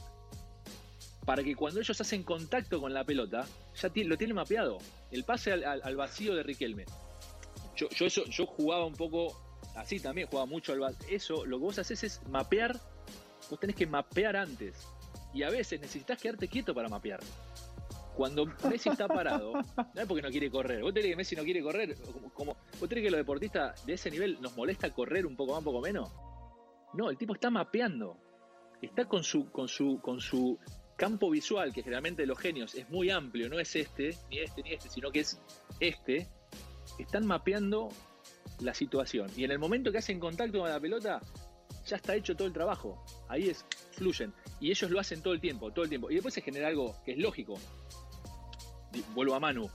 Para 1.27 1.43
que 1.43 1.55
cuando 1.55 1.79
ellos 1.79 2.01
hacen 2.01 2.23
contacto 2.23 2.81
con 2.81 2.91
la 2.91 3.03
pelota, 3.03 3.45
ya 3.75 3.91
lo 4.03 4.17
tienen 4.17 4.35
mapeado. 4.35 4.79
El 5.11 5.25
pase 5.25 5.51
al 5.51 5.95
vacío 5.95 6.33
de 6.33 6.41
Riquelme 6.41 6.85
yo, 7.77 7.89
yo, 7.89 8.05
eso, 8.07 8.25
yo 8.25 8.45
jugaba 8.45 8.85
un 8.85 8.95
poco 8.95 9.39
así 9.75 9.99
también, 9.99 10.27
jugaba 10.27 10.45
mucho 10.45 10.73
al 10.73 10.95
Eso, 11.09 11.45
lo 11.45 11.57
que 11.57 11.63
vos 11.63 11.79
haces 11.79 12.03
es 12.03 12.27
mapear, 12.27 12.77
vos 13.49 13.59
tenés 13.59 13.75
que 13.75 13.85
mapear 13.85 14.35
antes. 14.35 14.75
Y 15.33 15.43
a 15.43 15.49
veces 15.49 15.79
necesitas 15.79 16.19
quedarte 16.19 16.47
quieto 16.47 16.73
para 16.73 16.89
mapear. 16.89 17.19
Cuando 18.15 18.47
Messi 18.67 18.89
está 18.89 19.07
parado, 19.07 19.53
no 19.93 20.01
es 20.01 20.07
porque 20.07 20.23
no 20.23 20.29
quiere 20.29 20.49
correr. 20.49 20.81
Vos 20.81 20.93
tenés 20.93 21.11
que 21.11 21.15
Messi 21.15 21.35
no 21.35 21.43
quiere 21.43 21.61
correr. 21.61 21.95
Como, 22.33 22.57
vos 22.79 22.89
tenés 22.89 23.03
que 23.03 23.11
los 23.11 23.19
deportistas 23.19 23.85
de 23.85 23.93
ese 23.93 24.09
nivel 24.09 24.41
nos 24.41 24.57
molesta 24.57 24.91
correr 24.91 25.27
un 25.27 25.35
poco 25.35 25.51
más, 25.51 25.59
un 25.59 25.65
poco 25.65 25.81
menos. 25.81 26.11
No, 26.93 27.11
el 27.11 27.17
tipo 27.17 27.33
está 27.35 27.51
mapeando. 27.51 28.17
Está 28.81 29.05
con 29.05 29.23
su, 29.23 29.51
con 29.51 29.67
su, 29.67 29.99
con 30.01 30.19
su 30.19 30.57
campo 30.95 31.29
visual, 31.29 31.71
que 31.71 31.83
generalmente 31.83 32.23
de 32.23 32.27
los 32.27 32.39
genios 32.39 32.73
es 32.73 32.89
muy 32.89 33.11
amplio, 33.11 33.49
no 33.49 33.59
es 33.59 33.75
este, 33.75 34.15
ni 34.31 34.39
este, 34.39 34.63
ni 34.63 34.73
este, 34.73 34.89
sino 34.89 35.11
que 35.11 35.19
es 35.19 35.39
este 35.79 36.27
están 36.97 37.25
mapeando 37.25 37.89
la 38.59 38.73
situación. 38.73 39.29
Y 39.35 39.43
en 39.43 39.51
el 39.51 39.59
momento 39.59 39.91
que 39.91 39.99
hacen 39.99 40.19
contacto 40.19 40.59
con 40.59 40.69
la 40.69 40.79
pelota, 40.79 41.21
ya 41.85 41.95
está 41.95 42.15
hecho 42.15 42.35
todo 42.35 42.47
el 42.47 42.53
trabajo. 42.53 43.03
Ahí 43.27 43.49
es, 43.49 43.65
fluyen. 43.91 44.33
Y 44.59 44.71
ellos 44.71 44.89
lo 44.91 44.99
hacen 44.99 45.21
todo 45.21 45.33
el 45.33 45.41
tiempo, 45.41 45.71
todo 45.71 45.83
el 45.83 45.89
tiempo. 45.89 46.09
Y 46.09 46.15
después 46.15 46.33
se 46.33 46.41
genera 46.41 46.67
algo 46.67 46.95
que 47.05 47.13
es 47.13 47.17
lógico. 47.17 47.55
Vuelvo 49.13 49.35
a 49.35 49.39
Manu. 49.39 49.69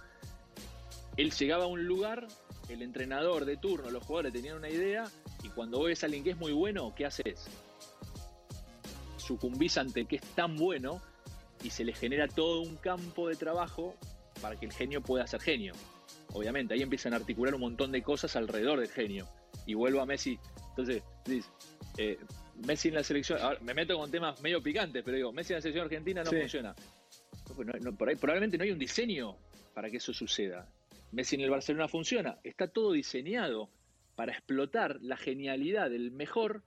Él 1.16 1.30
llegaba 1.30 1.64
a 1.64 1.66
un 1.68 1.84
lugar, 1.84 2.26
el 2.68 2.82
entrenador 2.82 3.44
de 3.44 3.56
turno, 3.56 3.90
los 3.90 4.02
jugadores 4.04 4.32
tenían 4.32 4.56
una 4.56 4.70
idea, 4.70 5.04
y 5.42 5.50
cuando 5.50 5.82
ves 5.82 6.02
a 6.02 6.06
alguien 6.06 6.24
que 6.24 6.30
es 6.30 6.38
muy 6.38 6.52
bueno, 6.52 6.94
¿qué 6.96 7.04
haces? 7.04 7.46
Sucumbís 9.18 9.76
ante 9.76 10.06
que 10.06 10.16
es 10.16 10.22
tan 10.34 10.56
bueno 10.56 11.02
y 11.62 11.70
se 11.70 11.84
le 11.84 11.92
genera 11.92 12.28
todo 12.28 12.62
un 12.62 12.76
campo 12.76 13.28
de 13.28 13.36
trabajo 13.36 13.94
para 14.40 14.58
que 14.58 14.66
el 14.66 14.72
genio 14.72 15.02
pueda 15.02 15.26
ser 15.26 15.40
genio 15.40 15.74
obviamente. 16.32 16.74
Ahí 16.74 16.82
empiezan 16.82 17.12
a 17.12 17.16
articular 17.16 17.54
un 17.54 17.60
montón 17.60 17.92
de 17.92 18.02
cosas 18.02 18.34
alrededor 18.36 18.80
del 18.80 18.88
genio. 18.88 19.28
Y 19.66 19.74
vuelvo 19.74 20.00
a 20.00 20.06
Messi. 20.06 20.38
Entonces, 20.70 21.02
eh, 21.96 22.18
Messi 22.66 22.88
en 22.88 22.94
la 22.94 23.04
selección. 23.04 23.38
Ahora, 23.40 23.58
me 23.60 23.74
meto 23.74 23.96
con 23.96 24.10
temas 24.10 24.40
medio 24.40 24.62
picantes, 24.62 25.02
pero 25.04 25.16
digo, 25.16 25.32
Messi 25.32 25.52
en 25.52 25.58
la 25.58 25.62
selección 25.62 25.84
argentina 25.84 26.22
no 26.22 26.30
funciona. 26.30 26.74
Pues 27.54 28.18
probablemente 28.18 28.56
no 28.56 28.64
hay 28.64 28.70
un 28.70 28.78
diseño 28.78 29.36
para 29.74 29.90
que 29.90 29.98
eso 29.98 30.12
suceda. 30.12 30.68
Messi 31.12 31.36
en 31.36 31.42
el 31.42 31.50
Barcelona 31.50 31.88
funciona. 31.88 32.38
Está 32.42 32.68
todo 32.68 32.92
diseñado 32.92 33.68
para 34.14 34.32
explotar 34.32 34.98
la 35.00 35.16
genialidad 35.16 35.90
del 35.90 36.10
mejor 36.10 36.62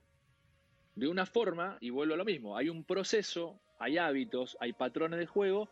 de 0.96 1.08
una 1.08 1.26
forma, 1.26 1.78
y 1.82 1.90
vuelvo 1.90 2.14
a 2.14 2.18
lo 2.18 2.26
mismo, 2.26 2.58
hay 2.58 2.70
un 2.70 2.84
proceso, 2.84 3.60
hay 3.80 3.98
hábitos, 3.98 4.58
hay 4.62 4.74
patrones 4.74 5.20
de 5.20 5.26
juego 5.26 5.70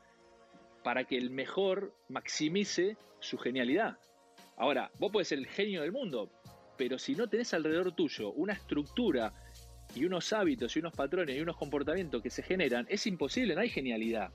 para 0.84 1.06
que 1.06 1.18
el 1.18 1.30
mejor 1.30 1.94
maximice 2.10 2.98
su 3.20 3.38
genialidad. 3.38 3.98
Ahora, 4.58 4.92
vos 5.00 5.12
puedes 5.12 5.28
ser 5.28 5.40
el 5.40 5.48
genio 5.48 5.82
del 5.82 5.92
mundo, 5.92 6.30
pero 6.78 7.00
si 7.00 7.16
no 7.16 7.28
tenés 7.28 7.54
alrededor 7.54 7.94
tuyo 7.94 8.32
una 8.32 8.54
estructura 8.54 9.34
y 9.96 10.06
unos 10.06 10.34
hábitos 10.34 10.76
y 10.76 10.80
unos 10.80 10.94
patrones 10.94 11.38
y 11.38 11.42
unos 11.42 11.58
comportamientos 11.58 12.22
que 12.22 12.30
se 12.30 12.44
generan, 12.44 12.86
es 12.90 13.08
imposible, 13.08 13.56
no 13.56 13.62
hay 13.62 13.70
genialidad 13.70 14.32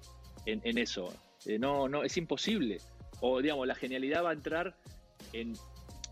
en, 0.46 0.78
eso. 0.78 1.12
Eh, 1.46 1.58
no, 1.58 1.88
no, 1.88 2.02
es 2.04 2.16
imposible. 2.16 2.78
O 3.20 3.40
digamos, 3.42 3.66
la 3.66 3.74
genialidad 3.74 4.24
va 4.24 4.30
a 4.30 4.32
entrar 4.32 4.76
en, 5.32 5.54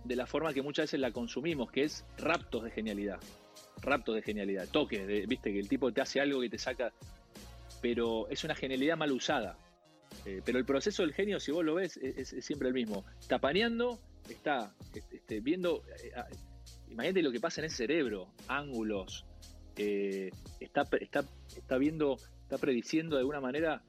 de 0.04 0.16
la 0.16 0.26
forma 0.26 0.52
que 0.52 0.62
muchas 0.62 0.84
veces 0.84 1.00
la 1.00 1.10
consumimos, 1.10 1.70
que 1.70 1.84
es 1.84 2.04
raptos 2.18 2.64
de 2.64 2.70
genialidad. 2.70 3.18
Raptos 3.82 4.14
de 4.16 4.22
genialidad, 4.22 4.68
toques, 4.68 5.06
de, 5.06 5.26
viste, 5.26 5.52
que 5.52 5.58
el 5.58 5.68
tipo 5.68 5.92
te 5.92 6.00
hace 6.00 6.20
algo 6.20 6.40
que 6.40 6.50
te 6.50 6.58
saca. 6.58 6.92
Pero 7.80 8.28
es 8.28 8.44
una 8.44 8.54
genialidad 8.54 8.96
mal 8.96 9.12
usada. 9.12 9.56
Eh, 10.26 10.42
pero 10.45 10.59
el 10.59 10.64
proceso 10.64 11.02
del 11.02 11.14
genio, 11.14 11.38
si 11.38 11.52
vos 11.52 11.64
lo 11.64 11.76
ves, 11.76 11.97
es, 11.99 12.35
siempre 12.45 12.66
el 12.66 12.75
mismo. 12.75 13.04
Está 13.21 13.38
paneando, 13.38 14.00
está 14.28 14.75
este, 14.92 15.40
viendo. 15.40 15.85
Eh, 16.02 16.11
imagínate 16.88 17.23
lo 17.23 17.30
que 17.30 17.38
pasa 17.38 17.61
en 17.61 17.66
ese 17.66 17.76
cerebro, 17.76 18.33
ángulos. 18.49 19.25
Eh, 19.76 20.30
está, 20.59 20.83
está, 21.00 21.25
está 21.56 21.78
viendo, 21.78 22.16
está 22.42 22.59
prediciendo 22.59 23.14
de 23.16 23.21
alguna 23.21 23.40
manera 23.40 23.83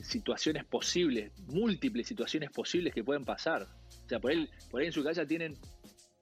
situaciones 0.00 0.64
posibles, 0.64 1.32
múltiples 1.48 2.06
situaciones 2.06 2.50
posibles 2.50 2.94
que 2.94 3.04
pueden 3.04 3.26
pasar. 3.26 3.66
O 4.06 4.08
sea, 4.08 4.18
por, 4.18 4.32
él, 4.32 4.48
por 4.70 4.80
ahí 4.80 4.86
en 4.86 4.92
su 4.92 5.04
casa 5.04 5.26
tienen 5.26 5.54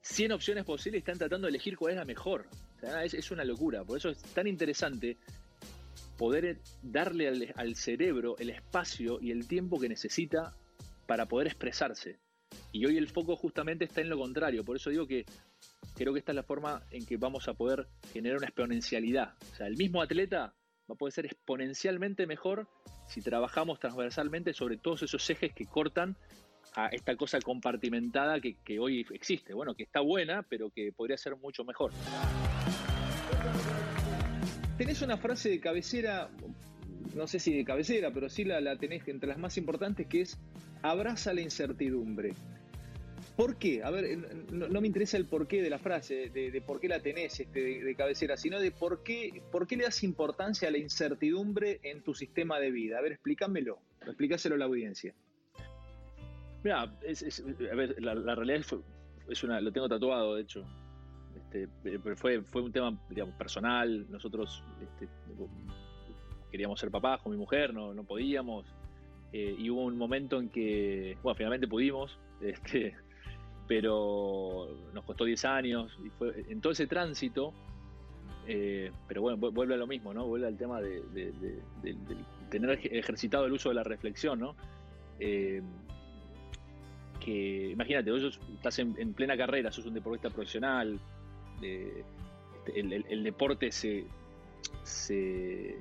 100 0.00 0.32
opciones 0.32 0.64
posibles 0.64 0.98
y 0.98 1.02
están 1.02 1.18
tratando 1.18 1.46
de 1.46 1.50
elegir 1.50 1.76
cuál 1.76 1.92
es 1.92 1.98
la 1.98 2.04
mejor. 2.04 2.48
es, 3.04 3.14
es, 3.14 3.30
una 3.30 3.44
locura. 3.44 3.84
Por 3.84 3.98
eso 3.98 4.08
es 4.08 4.20
tan 4.34 4.48
interesante 4.48 5.18
poder 6.18 6.58
darle 6.82 7.54
al, 7.54 7.76
cerebro 7.76 8.36
el 8.38 8.50
espacio 8.50 9.18
y 9.22 9.30
el 9.30 9.46
tiempo 9.46 9.80
que 9.80 9.88
necesita 9.88 10.54
para 11.06 11.26
poder 11.26 11.46
expresarse. 11.46 12.18
Y 12.72 12.84
hoy 12.84 12.98
el 12.98 13.08
foco 13.08 13.36
justamente 13.36 13.84
está 13.84 14.02
en 14.02 14.10
lo 14.10 14.18
contrario, 14.18 14.64
por 14.64 14.76
eso 14.76 14.90
digo 14.90 15.06
que 15.06 15.24
creo 15.94 16.12
que 16.12 16.18
esta 16.18 16.32
es 16.32 16.36
la 16.36 16.42
forma 16.42 16.82
en 16.90 17.06
que 17.06 17.16
vamos 17.16 17.48
a 17.48 17.54
poder 17.54 17.86
generar 18.12 18.38
una 18.38 18.48
exponencialidad. 18.48 19.34
O 19.52 19.56
sea, 19.56 19.66
el 19.66 19.76
mismo 19.76 20.02
atleta 20.02 20.54
va 20.90 20.94
a 20.94 20.98
poder 20.98 21.12
ser 21.12 21.26
exponencialmente 21.26 22.26
mejor 22.26 22.68
si 23.06 23.22
trabajamos 23.22 23.78
transversalmente 23.78 24.52
sobre 24.52 24.76
todos 24.76 25.04
esos 25.04 25.30
ejes 25.30 25.54
que 25.54 25.66
cortan 25.66 26.16
a 26.74 26.88
esta 26.88 27.16
cosa 27.16 27.40
compartimentada 27.40 28.40
que, 28.40 28.56
que 28.64 28.78
hoy 28.78 29.06
existe. 29.12 29.54
Bueno, 29.54 29.74
que 29.74 29.84
está 29.84 30.00
buena, 30.00 30.42
pero 30.42 30.70
que 30.70 30.92
podría 30.92 31.16
ser 31.16 31.36
mucho 31.36 31.64
mejor 31.64 31.92
tenés 34.78 35.02
una 35.02 35.16
frase 35.18 35.50
de 35.50 35.60
cabecera, 35.60 36.30
no 37.14 37.26
sé 37.26 37.40
si 37.40 37.52
de 37.52 37.64
cabecera, 37.64 38.12
pero 38.12 38.30
sí 38.30 38.44
la, 38.44 38.76
tenés 38.76 39.06
entre 39.08 39.28
las 39.28 39.38
más 39.38 39.58
importantes, 39.58 40.06
que 40.06 40.22
es 40.22 40.38
abraza 40.82 41.34
la 41.34 41.40
incertidumbre. 41.40 42.32
¿Por 43.36 43.56
qué? 43.56 43.82
A 43.82 43.90
ver, 43.90 44.18
no, 44.52 44.80
me 44.80 44.86
interesa 44.86 45.16
el 45.16 45.26
porqué 45.26 45.62
de 45.62 45.70
la 45.70 45.78
frase, 45.78 46.30
de, 46.30 46.62
por 46.64 46.80
qué 46.80 46.88
la 46.88 47.00
tenés 47.00 47.38
este, 47.38 47.60
de, 47.60 47.94
cabecera, 47.94 48.36
sino 48.36 48.58
de 48.60 48.70
por 48.70 49.02
qué, 49.02 49.42
por 49.52 49.66
qué 49.66 49.76
le 49.76 49.84
das 49.84 50.02
importancia 50.02 50.68
a 50.68 50.70
la 50.70 50.78
incertidumbre 50.78 51.80
en 51.82 52.02
tu 52.02 52.14
sistema 52.14 52.58
de 52.58 52.70
vida. 52.70 52.98
A 52.98 53.00
ver, 53.00 53.12
explícamelo, 53.12 53.78
explícaselo 54.06 54.54
a 54.54 54.58
la 54.58 54.64
audiencia. 54.64 55.14
Mira, 56.64 56.82
a 56.82 57.74
ver, 57.76 58.02
la, 58.02 58.34
realidad 58.34 58.64
es, 59.28 59.44
una, 59.44 59.60
lo 59.60 59.72
tengo 59.72 59.88
tatuado, 59.88 60.34
de 60.34 60.42
hecho. 60.42 60.64
Este, 61.50 61.98
pero 61.98 62.16
fue, 62.16 62.42
fue 62.42 62.62
un 62.62 62.72
tema 62.72 62.96
digamos, 63.08 63.34
personal. 63.36 64.06
Nosotros 64.10 64.62
este, 64.82 65.08
queríamos 66.50 66.78
ser 66.78 66.90
papás 66.90 67.22
con 67.22 67.32
mi 67.32 67.38
mujer, 67.38 67.72
no, 67.72 67.94
no 67.94 68.04
podíamos. 68.04 68.66
Eh, 69.32 69.56
y 69.58 69.70
hubo 69.70 69.84
un 69.84 69.96
momento 69.96 70.38
en 70.38 70.48
que, 70.48 71.16
bueno, 71.22 71.34
finalmente 71.34 71.66
pudimos, 71.66 72.18
este, 72.40 72.94
pero 73.66 74.68
nos 74.92 75.04
costó 75.04 75.24
10 75.24 75.44
años. 75.46 75.98
Y 76.04 76.10
fue 76.10 76.44
en 76.48 76.60
todo 76.60 76.72
ese 76.72 76.86
tránsito, 76.86 77.52
eh, 78.46 78.90
pero 79.06 79.22
bueno, 79.22 79.50
vuelve 79.50 79.74
a 79.74 79.78
lo 79.78 79.86
mismo, 79.86 80.12
¿no? 80.12 80.26
Vuelve 80.26 80.46
al 80.46 80.56
tema 80.56 80.80
de, 80.80 81.02
tener 82.50 82.78
ejercitado 82.82 83.46
el 83.46 83.52
uso 83.52 83.68
de 83.68 83.74
la 83.74 83.84
reflexión, 83.84 84.40
¿no? 84.40 84.54
Eh, 85.20 85.62
que 87.20 87.70
imagínate, 87.70 88.10
vos 88.10 88.40
estás 88.54 88.78
en, 88.78 89.12
plena 89.12 89.36
carrera, 89.36 89.70
sos 89.70 89.86
un 89.86 89.94
deportista 89.94 90.30
profesional, 90.30 90.98
este, 91.60 92.04
el, 92.74 93.22
deporte 93.22 93.72
se, 93.72 94.04
se, 94.84 95.76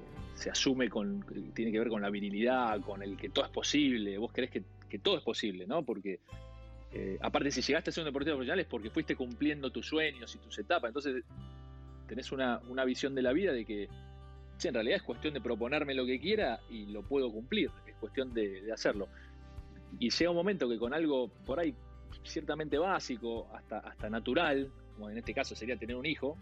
asume 0.49 0.89
con, 0.89 1.25
tiene 1.53 1.71
que 1.71 1.79
ver 1.79 1.89
con 1.89 2.01
la 2.01 2.09
virilidad, 2.09 2.81
con 2.81 3.03
el 3.03 3.17
que 3.17 3.29
todo 3.29 3.45
es 3.45 3.51
posible, 3.51 4.17
vos 4.17 4.31
crees 4.33 4.51
que, 4.51 4.63
todo 4.99 5.17
es 5.17 5.23
posible, 5.23 5.67
¿no? 5.67 5.83
Porque 5.83 6.19
eh, 6.91 7.17
aparte 7.21 7.51
si 7.51 7.61
llegaste 7.61 7.89
a 7.89 7.93
ser 7.93 8.03
un 8.03 8.07
deportista 8.07 8.33
profesional 8.33 8.59
es 8.59 8.65
porque 8.65 8.89
fuiste 8.89 9.15
cumpliendo 9.15 9.69
tus 9.69 9.85
sueños 9.85 10.33
y 10.33 10.37
tus 10.39 10.57
etapas, 10.57 10.89
entonces 10.89 11.23
tenés 12.07 12.31
una, 12.31 12.59
visión 12.85 13.13
de 13.13 13.21
la 13.21 13.33
vida 13.33 13.51
de 13.51 13.65
que 13.65 13.89
en 14.63 14.73
realidad 14.73 14.97
es 14.97 15.03
cuestión 15.03 15.33
de 15.33 15.41
proponerme 15.41 15.93
lo 15.93 16.05
que 16.05 16.19
quiera 16.19 16.61
y 16.69 16.87
lo 16.87 17.03
puedo 17.03 17.31
cumplir, 17.31 17.69
es 17.85 17.95
cuestión 17.95 18.33
de, 18.33 18.61
de 18.61 18.71
hacerlo. 18.71 19.07
Y 19.99 20.09
llega 20.09 20.31
un 20.31 20.37
momento 20.37 20.67
que 20.67 20.77
con 20.77 20.93
algo 20.93 21.29
por 21.45 21.59
ahí 21.59 21.75
ciertamente 22.23 22.77
básico, 22.77 23.47
hasta, 23.53 23.79
hasta 23.79 24.09
natural, 24.09 24.71
como 24.97 25.09
en 25.09 25.17
este 25.17 25.33
caso 25.33 25.55
sería 25.55 25.77
tener 25.77 25.95
un 25.95 26.05
hijo, 26.05 26.35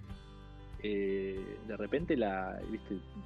eh, 0.81 1.57
de 1.67 1.77
repente 1.77 2.15
la, 2.15 2.59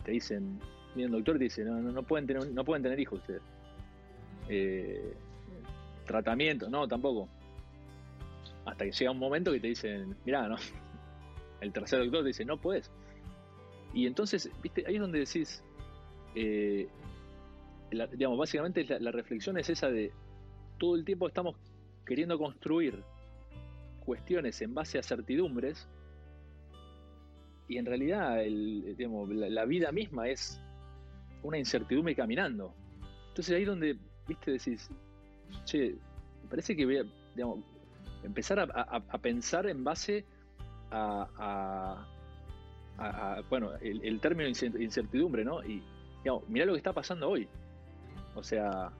te 0.03 0.11
dicen, 0.11 0.59
viene 0.95 1.11
un 1.11 1.17
doctor 1.17 1.35
y 1.35 1.45
dice, 1.45 1.63
no, 1.63 1.79
no, 1.79 2.03
pueden 2.03 2.25
tener, 2.25 2.49
no 2.51 2.63
pueden 2.65 2.83
tener 2.83 2.99
hijos 2.99 3.19
ustedes. 3.19 3.41
Eh, 4.47 5.13
tratamiento, 6.05 6.69
no, 6.69 6.87
tampoco. 6.87 7.29
Hasta 8.65 8.85
que 8.85 8.91
llega 8.91 9.11
un 9.11 9.19
momento 9.19 9.51
que 9.51 9.59
te 9.59 9.67
dicen, 9.67 10.15
mirá, 10.25 10.47
no. 10.47 10.55
El 11.61 11.71
tercer 11.71 11.99
doctor 11.99 12.21
te 12.21 12.27
dice, 12.29 12.45
no 12.45 12.57
puedes. 12.57 12.89
Y 13.93 14.07
entonces, 14.07 14.49
viste, 14.61 14.83
ahí 14.87 14.95
es 14.95 15.01
donde 15.01 15.19
decís, 15.19 15.63
eh, 16.35 16.87
digamos, 18.11 18.37
básicamente 18.37 18.85
la, 18.99 19.11
reflexión 19.11 19.57
es 19.57 19.69
esa 19.69 19.89
de 19.89 20.11
todo 20.77 20.95
el 20.95 21.03
tiempo 21.03 21.27
estamos 21.27 21.55
queriendo 22.05 22.37
construir 22.37 23.03
cuestiones 24.09 24.59
en 24.63 24.73
base 24.73 24.97
a 24.97 25.03
certidumbres 25.03 25.87
y 27.67 27.77
en 27.77 27.85
realidad 27.85 28.43
la, 28.43 29.65
vida 29.65 29.91
misma 29.91 30.27
es 30.27 30.59
una 31.43 31.59
incertidumbre 31.59 32.15
caminando. 32.15 32.73
Entonces 33.27 33.55
ahí 33.55 33.65
donde, 33.65 33.99
viste, 34.27 34.53
decís, 34.53 34.89
che, 35.65 35.95
me 36.41 36.49
parece 36.49 36.75
que 36.75 36.85
voy 36.85 36.97
a, 36.97 37.03
empezar 38.23 38.59
a, 38.59 39.17
pensar 39.19 39.67
en 39.67 39.83
base 39.83 40.25
a, 40.89 42.03
bueno, 43.47 43.75
el, 43.75 44.03
el, 44.03 44.19
término 44.19 44.49
incertidumbre, 44.49 45.45
¿no? 45.45 45.63
Y 45.63 45.83
digamos, 46.23 46.49
mirá 46.49 46.65
lo 46.65 46.71
que 46.71 46.79
está 46.79 46.93
pasando 46.93 47.29
hoy. 47.29 47.47
O 48.33 48.41
sea, 48.41 48.91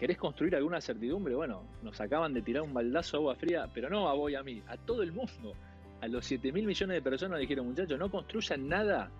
¿querés 0.00 0.16
construir 0.16 0.56
alguna 0.56 0.80
certidumbre? 0.80 1.34
Bueno, 1.34 1.62
nos 1.82 2.00
acaban 2.00 2.32
de 2.32 2.40
tirar 2.40 2.62
un 2.62 2.72
baldazo 2.72 3.18
de 3.18 3.22
agua 3.22 3.34
fría, 3.34 3.68
pero 3.74 3.90
no 3.90 4.08
a 4.08 4.14
vos 4.14 4.30
y 4.30 4.34
a 4.34 4.42
mí, 4.42 4.62
a 4.66 4.78
todo 4.78 5.02
el 5.02 5.12
mundo. 5.12 5.54
A 6.00 6.08
los 6.08 6.24
7 6.24 6.52
mil 6.52 6.64
millones 6.64 6.94
de 6.94 7.02
personas 7.02 7.36
le 7.36 7.42
dijeron, 7.42 7.66
muchachos, 7.66 7.98
no 7.98 8.10
construyan 8.10 8.66
nada 8.66 9.10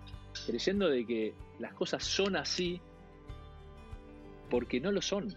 creyendo 0.47 0.89
de 0.89 1.05
que 1.05 1.35
las 1.59 1.75
cosas 1.75 2.03
son 2.03 2.35
así, 2.35 2.81
porque 4.49 4.79
no 4.79 4.91
lo 4.91 5.03
son. 5.03 5.35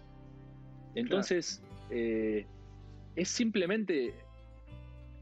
Entonces, 0.95 1.63
eh, 1.91 2.47
es 3.15 3.29
simplemente, 3.29 4.15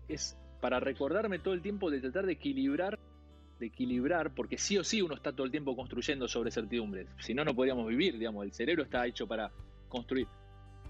es 0.07 0.39
para 0.61 0.79
recordarme 0.79 1.41
todo 1.41 1.55
el 1.55 1.63
tiempo 1.63 1.91
de 1.91 2.01
tratar 2.01 2.27
de 2.27 2.35
equilibrar 2.35 2.97
de 3.59 3.67
equilibrar, 3.67 4.35
porque 4.35 4.59
sí 4.59 4.77
o 4.77 4.83
sí 4.83 5.03
uno 5.03 5.15
está 5.15 5.33
todo 5.33 5.45
el 5.45 5.53
tiempo 5.53 5.77
construyendo 5.77 6.27
sobre 6.27 6.51
certidumbres. 6.51 7.07
Si 7.21 7.33
no, 7.33 7.45
no 7.45 7.55
podríamos 7.55 7.87
vivir, 7.87 8.19
digamos, 8.19 8.45
el 8.45 8.53
cerebro 8.53 8.83
está 8.83 9.07
hecho 9.07 9.29
para 9.29 9.53
construir. 9.93 10.27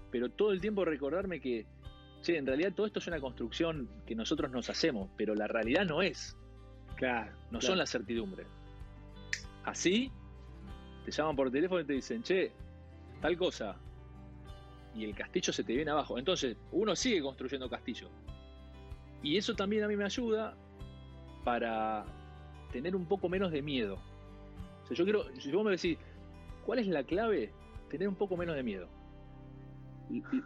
Pero 0.09 0.29
todo 0.29 0.51
el 0.51 0.61
tiempo 0.61 0.85
recordarme 0.85 1.39
que, 1.39 1.65
che, 2.21 2.37
en 2.37 2.47
realidad 2.47 2.73
todo 2.73 2.85
esto 2.87 2.99
es 2.99 3.07
una 3.07 3.19
construcción 3.19 3.89
que 4.05 4.15
nosotros 4.15 4.49
nos 4.49 4.69
hacemos, 4.69 5.09
pero 5.17 5.35
la 5.35 5.47
realidad 5.47 5.85
no 5.85 6.01
es. 6.01 6.37
Claro. 6.95 7.31
No 7.51 7.59
son 7.59 7.77
las 7.77 7.91
certidumbres. 7.91 8.47
Así, 9.65 10.11
te 11.05 11.11
llaman 11.11 11.35
por 11.35 11.51
teléfono 11.51 11.81
y 11.81 11.85
te 11.85 11.93
dicen, 11.93 12.23
che, 12.23 12.51
tal 13.21 13.37
cosa. 13.37 13.75
Y 14.95 15.03
el 15.03 15.15
castillo 15.15 15.51
se 15.51 15.63
te 15.63 15.73
viene 15.73 15.91
abajo. 15.91 16.17
Entonces, 16.17 16.55
uno 16.71 16.95
sigue 16.95 17.21
construyendo 17.21 17.69
castillo. 17.69 18.09
Y 19.21 19.37
eso 19.37 19.55
también 19.55 19.83
a 19.83 19.87
mí 19.87 19.95
me 19.95 20.05
ayuda 20.05 20.55
para 21.43 22.05
tener 22.71 22.95
un 22.95 23.05
poco 23.05 23.29
menos 23.29 23.51
de 23.51 23.61
miedo. 23.61 23.97
O 24.83 24.87
sea, 24.87 24.95
yo 24.95 25.03
quiero, 25.03 25.25
si 25.39 25.51
vos 25.51 25.65
me 25.65 25.71
decís, 25.71 25.97
¿cuál 26.65 26.79
es 26.79 26.87
la 26.87 27.03
clave? 27.03 27.51
Tener 27.93 28.07
un 28.07 28.15
poco 28.15 28.35
menos 28.35 28.55
de 28.55 28.63
miedo. 28.63 28.89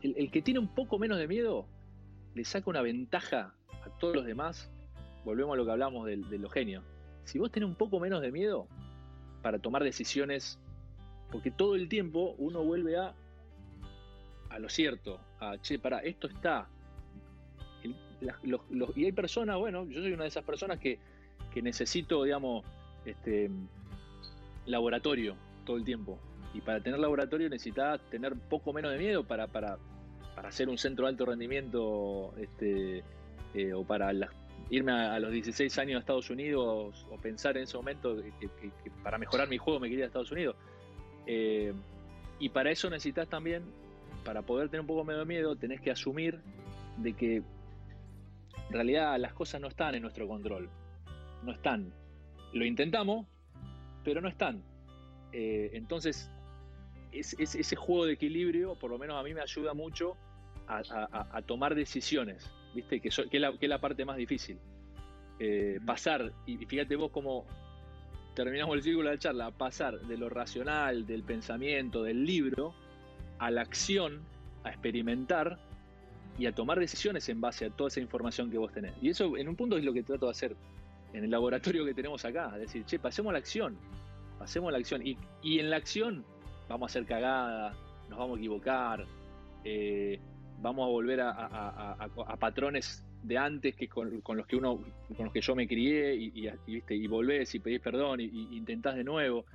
El, 0.01 0.30
que 0.32 0.42
tiene 0.42 0.60
un 0.60 0.68
poco 0.68 1.00
menos 1.00 1.18
de 1.18 1.30
miedo 1.30 1.66
le 2.36 2.44
saca 2.44 2.70
una 2.70 2.82
ventaja 2.82 3.54
a 3.86 3.89
todos 4.00 4.18
los 4.18 4.25
demás. 4.25 4.70
Volvemos 5.24 5.54
a 5.54 5.58
lo 5.58 5.63
que 5.63 5.72
hablamos 5.72 6.06
de, 6.06 6.18
de 6.18 6.39
los 6.39 6.51
genios. 6.51 6.84
Si 7.24 7.39
vos 7.39 7.50
tenés 7.50 7.70
un 7.70 7.75
poco 7.75 8.01
menos 8.01 8.22
de 8.22 8.34
miedo 8.34 8.68
para 9.42 9.60
tomar 9.60 9.81
decisiones, 9.86 10.60
porque 11.31 11.50
todo 11.50 11.75
el 11.75 11.88
tiempo 11.88 12.36
uno 12.38 12.66
vuelve 12.66 12.98
a, 12.98 13.16
a 14.50 14.60
lo 14.60 14.68
cierto, 14.68 15.22
a, 15.40 15.57
che, 15.62 15.79
para, 15.79 16.00
esto 16.00 16.27
está. 16.27 16.68
y 18.94 19.05
hay 19.05 19.12
personas, 19.14 19.57
bueno, 19.57 19.86
yo 19.86 20.01
soy 20.01 20.12
una 20.12 20.24
de 20.24 20.29
esas 20.29 20.44
personas 20.44 20.79
que 20.79 21.00
que 21.57 21.62
necesito, 21.62 22.24
digamos, 22.24 22.64
este, 23.05 23.50
laboratorio 24.66 25.36
todo 25.66 25.77
el 25.77 25.83
tiempo. 25.83 26.20
Y 26.57 26.61
para 26.61 26.81
tener 26.81 27.00
laboratorio 27.00 27.50
necesitas 27.50 28.01
tener 28.09 28.35
poco 28.35 28.74
menos 28.74 28.91
de 28.91 28.98
miedo 28.98 29.24
para, 29.24 29.46
para, 29.46 29.77
para 30.35 30.50
hacer 30.50 30.70
un 30.70 30.77
centro 30.77 31.05
de 31.05 31.11
alto 31.11 31.25
rendimiento 31.25 32.33
este, 32.39 33.03
eh, 33.53 33.74
o 33.74 33.83
para 33.83 34.11
irme 34.72 34.91
a, 34.91 35.20
los 35.20 35.31
16 35.31 35.77
años 35.77 35.98
a 35.98 36.00
Estados 36.00 36.31
Unidos 36.31 37.05
o 37.11 37.17
pensar 37.17 37.57
en 37.57 37.63
ese 37.63 37.77
momento 37.77 38.17
que, 38.39 38.50
para 39.03 39.20
mejorar 39.20 39.48
mi 39.48 39.57
juego 39.57 39.79
me 39.79 39.87
quería 39.87 40.05
a 40.05 40.07
Estados 40.07 40.31
Unidos. 40.31 40.55
Eh, 41.27 41.74
y 42.39 42.50
para 42.50 42.72
eso 42.72 42.89
necesitas 42.89 43.27
también, 43.27 43.63
para 44.25 44.41
poder 44.41 44.70
tener 44.70 44.81
un 44.81 44.87
poco 44.87 45.03
menos 45.03 45.27
de 45.27 45.33
miedo, 45.33 45.55
tenés 45.55 45.79
que 45.79 45.91
asumir 45.91 46.39
de 46.98 47.13
que 47.13 47.35
en 47.37 48.74
realidad 48.74 49.15
las 49.20 49.33
cosas 49.33 49.61
no 49.61 49.67
están 49.67 49.93
en 49.93 50.01
nuestro 50.01 50.27
control 50.27 50.70
no 51.43 51.51
están. 51.51 51.93
Lo 52.53 52.65
intentamos, 52.65 53.27
pero 54.03 54.22
no 54.22 54.27
están. 54.27 54.63
Eh, 55.31 55.72
entonces, 55.74 56.31
es, 57.20 57.36
ese 57.40 57.75
juego 57.75 58.06
de 58.06 58.14
equilibrio, 58.14 58.75
por 58.75 58.92
lo 58.92 58.98
menos 58.98 59.18
a 59.20 59.24
mí 59.24 59.34
me 59.34 59.42
ayuda 59.42 59.74
mucho 59.74 60.18
a, 60.68 61.42
tomar 61.46 61.75
decisiones, 61.75 62.50
¿viste? 62.75 63.00
Que, 63.00 63.10
que, 63.10 63.38
es 63.38 63.70
la, 63.70 63.80
parte 63.80 64.03
más 64.06 64.18
difícil. 64.18 64.60
Eh, 65.40 65.80
pasar, 65.86 66.34
y 66.46 66.58
fíjate 66.66 66.96
vos 66.96 67.12
cómo 67.12 67.46
terminamos 68.34 68.75
el 68.75 68.84
círculo 68.84 69.10
de 69.10 69.16
la 69.16 69.20
charla, 69.20 69.51
pasar 69.51 70.00
de 70.01 70.18
lo 70.18 70.30
racional, 70.30 71.06
del 71.08 71.24
pensamiento, 71.24 72.03
del 72.03 72.25
libro, 72.25 72.74
a 73.40 73.50
la 73.50 73.62
acción, 73.62 74.22
a 74.64 74.70
experimentar 74.70 75.58
y 76.38 76.46
a 76.46 76.53
tomar 76.53 76.80
decisiones 76.80 77.27
en 77.30 77.42
base 77.42 77.66
a 77.66 77.70
toda 77.70 77.88
esa 77.88 78.00
información 78.00 78.51
que 78.51 78.58
vos 78.58 78.72
tenés. 78.72 78.94
Y 79.01 79.10
eso 79.10 79.38
en 79.38 79.48
un 79.48 79.56
punto 79.56 79.77
es 79.77 79.84
lo 79.84 79.94
que 79.94 80.03
trato 80.03 80.25
de 80.25 80.32
hacer 80.32 80.56
en 81.14 81.24
el 81.24 81.32
laboratorio 81.32 81.86
que 81.86 81.94
tenemos 81.94 82.24
acá. 82.25 82.51
Es 82.56 82.62
decir, 82.62 82.86
che, 82.86 83.00
pasemos 83.00 83.34
la 83.34 83.40
acción, 83.40 83.77
pasemos 84.38 84.72
la 84.72 84.77
acción. 84.77 85.01
Y, 85.06 85.18
en 85.60 85.70
la 85.70 85.77
acción 85.77 86.25
vamos 86.68 86.90
a 86.90 86.90
hacer 86.92 87.06
cagada, 87.06 87.74
nos 88.10 88.18
vamos 88.18 88.38
a 88.38 88.40
equivocar, 88.40 89.06
eh, 89.64 90.20
vamos 90.62 90.88
a 90.88 90.90
volver 90.90 91.22
a, 91.22 92.08
patrones 92.40 93.03
de 93.24 93.38
antes 93.38 93.75
que 93.75 93.88
con, 93.88 94.22
los 94.38 94.48
que 94.48 94.56
uno, 94.56 94.80
con 95.16 95.25
los 95.25 95.34
que 95.34 95.42
yo 95.42 95.56
me 95.56 95.68
crié 95.68 96.16
y, 96.16 96.50
¿viste? 96.66 96.96
y 96.96 97.08
volvés 97.08 97.53
y 97.56 97.60
pedís 97.60 97.82
perdón 97.82 98.22
y, 98.22 98.56
intentás 98.56 98.96
de 98.96 99.03
nuevo. 99.03 99.46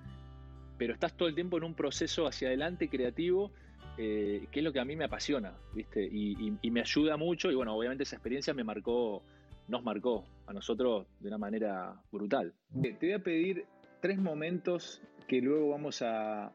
Pero 0.78 0.94
estás 0.94 1.16
todo 1.16 1.28
el 1.28 1.34
tiempo 1.34 1.58
en 1.58 1.64
un 1.64 1.74
proceso 1.74 2.26
hacia 2.26 2.48
adelante 2.48 2.88
creativo 2.88 3.52
eh, 3.98 4.46
que 4.50 4.60
es 4.60 4.64
lo 4.64 4.72
que 4.72 4.80
a 4.80 4.84
mí 4.84 4.96
me 4.96 5.04
apasiona, 5.04 5.52
¿viste? 5.74 6.02
Y, 6.02 6.56
y, 6.62 6.70
me 6.70 6.80
ayuda 6.80 7.18
mucho 7.18 7.50
y 7.50 7.54
bueno, 7.54 7.74
obviamente 7.76 8.04
esa 8.04 8.16
experiencia 8.16 8.54
me 8.54 8.64
marcó 8.64 9.22
nos 9.68 9.84
marcó 9.84 10.24
a 10.46 10.52
nosotros 10.52 11.06
de 11.20 11.28
una 11.28 11.38
manera 11.38 11.94
brutal. 12.10 12.52
Te 12.82 12.96
voy 13.00 13.12
a 13.12 13.18
pedir 13.18 13.66
tres 14.00 14.18
momentos 14.18 15.02
que 15.24 15.40
luego 15.40 15.70
vamos 15.70 16.02
a, 16.02 16.52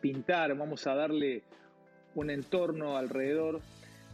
pintar, 0.00 0.56
vamos 0.56 0.86
a 0.86 0.94
darle 0.94 1.42
un 2.14 2.30
entorno 2.30 2.96
alrededor. 2.96 3.60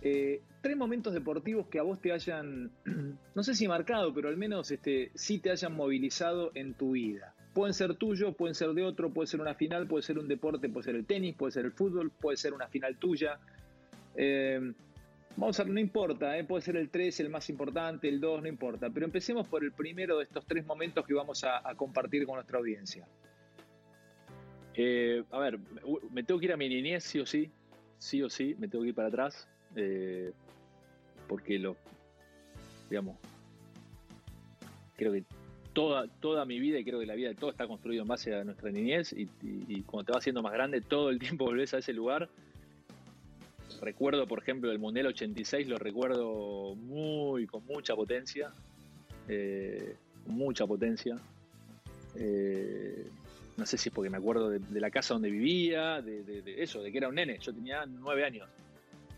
Eh, 0.02 0.40
tres 0.62 0.76
momentos 0.76 1.12
deportivos 1.12 1.66
que 1.66 1.78
a 1.78 1.82
vos 1.82 2.00
te 2.00 2.12
hayan, 2.12 2.70
no 3.34 3.42
sé 3.42 3.54
si 3.54 3.68
marcado, 3.68 4.14
pero 4.14 4.28
al 4.28 4.36
menos 4.36 4.70
este, 4.70 5.10
sí 5.14 5.38
te 5.38 5.50
hayan 5.50 5.74
movilizado 5.74 6.52
en 6.54 6.74
tu 6.74 6.92
vida. 6.92 7.34
Pueden 7.52 7.74
ser 7.74 7.94
tuyos, 7.96 8.34
pueden 8.36 8.54
ser 8.54 8.70
de 8.70 8.84
otro, 8.84 9.10
puede 9.10 9.26
ser 9.26 9.40
una 9.40 9.54
final, 9.54 9.86
puede 9.86 10.02
ser 10.02 10.18
un 10.18 10.28
deporte, 10.28 10.68
puede 10.68 10.84
ser 10.84 10.94
el 10.94 11.04
tenis, 11.04 11.34
puede 11.34 11.52
ser 11.52 11.64
el 11.64 11.72
fútbol, 11.72 12.10
puede 12.10 12.36
ser 12.36 12.54
una 12.54 12.68
final 12.68 12.96
tuya. 12.96 13.38
Eh, 14.14 14.72
Vamos 15.40 15.58
a 15.58 15.64
no 15.64 15.80
importa, 15.80 16.36
¿eh? 16.36 16.44
puede 16.44 16.60
ser 16.60 16.76
el 16.76 16.90
3 16.90 17.20
el 17.20 17.30
más 17.30 17.48
importante, 17.48 18.10
el 18.10 18.20
2, 18.20 18.42
no 18.42 18.48
importa, 18.48 18.90
pero 18.90 19.06
empecemos 19.06 19.48
por 19.48 19.64
el 19.64 19.72
primero 19.72 20.18
de 20.18 20.24
estos 20.24 20.44
tres 20.44 20.66
momentos 20.66 21.06
que 21.06 21.14
vamos 21.14 21.44
a, 21.44 21.62
compartir 21.76 22.26
con 22.26 22.34
nuestra 22.34 22.58
audiencia. 22.58 23.08
Eh, 24.74 25.24
a 25.30 25.38
ver, 25.38 25.58
me 26.10 26.24
tengo 26.24 26.38
que 26.38 26.44
ir 26.44 26.52
a 26.52 26.58
mi 26.58 26.68
niñez 26.68 27.04
sí 27.04 27.20
o 27.20 27.24
sí, 27.24 27.50
sí 27.96 28.22
o 28.22 28.28
sí, 28.28 28.54
me 28.58 28.68
tengo 28.68 28.82
que 28.82 28.90
ir 28.90 28.94
para 28.94 29.08
atrás, 29.08 29.48
eh, 29.76 30.30
porque 31.26 31.58
lo, 31.58 31.74
digamos, 32.90 33.16
creo 34.94 35.10
que 35.10 35.24
toda, 35.72 36.06
toda 36.20 36.44
mi 36.44 36.60
vida 36.60 36.78
y 36.78 36.84
creo 36.84 37.00
que 37.00 37.06
la 37.06 37.14
vida 37.14 37.30
de 37.30 37.34
todo 37.34 37.50
está 37.50 37.66
construido 37.66 38.02
en 38.02 38.08
base 38.08 38.34
a 38.34 38.44
nuestra 38.44 38.70
niñez 38.70 39.14
y, 39.14 39.26
y 39.40 39.84
cuando 39.84 40.04
te 40.04 40.12
vas 40.12 40.20
haciendo 40.20 40.42
más 40.42 40.52
grande 40.52 40.82
todo 40.82 41.08
el 41.08 41.18
tiempo 41.18 41.44
volvés 41.46 41.72
a 41.72 41.78
ese 41.78 41.94
lugar 41.94 42.28
recuerdo, 43.80 44.26
por 44.26 44.40
ejemplo, 44.40 44.70
el 44.70 44.78
Mundial 44.78 45.06
86, 45.08 45.68
lo 45.68 45.78
recuerdo 45.78 46.74
muy, 46.74 47.46
con 47.46 47.64
mucha 47.66 47.94
potencia, 47.94 48.52
eh, 49.28 49.96
mucha 50.26 50.66
potencia. 50.66 51.18
Eh, 52.16 53.06
no 53.56 53.66
sé 53.66 53.76
si 53.76 53.88
es 53.90 53.94
porque 53.94 54.10
me 54.10 54.16
acuerdo 54.16 54.50
de, 54.50 54.80
la 54.80 54.90
casa 54.90 55.14
donde 55.14 55.30
vivía, 55.30 56.00
de, 56.00 56.42
eso, 56.58 56.82
de 56.82 56.90
que 56.90 56.98
era 56.98 57.08
un 57.08 57.14
nene, 57.14 57.38
yo 57.40 57.52
tenía 57.52 57.84
nueve 57.86 58.24
años. 58.24 58.48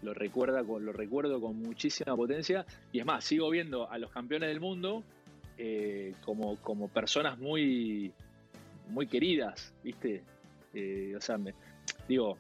Lo, 0.02 0.14
recuerda, 0.14 0.62
lo 0.62 0.92
recuerdo 0.92 1.40
con 1.40 1.56
muchísima 1.56 2.16
potencia 2.16 2.66
y 2.90 2.98
es 2.98 3.06
más, 3.06 3.24
sigo 3.24 3.48
viendo 3.50 3.88
a 3.88 3.98
los 3.98 4.10
campeones 4.10 4.48
del 4.48 4.58
mundo 4.58 5.04
eh, 5.58 6.14
como, 6.24 6.56
como 6.56 6.88
personas 6.88 7.38
muy, 7.38 8.12
muy 8.88 9.06
queridas, 9.06 9.72
¿viste? 9.84 10.22
o 11.16 11.20
sea, 11.20 11.38
me, 11.38 11.54
digo, 12.08 12.36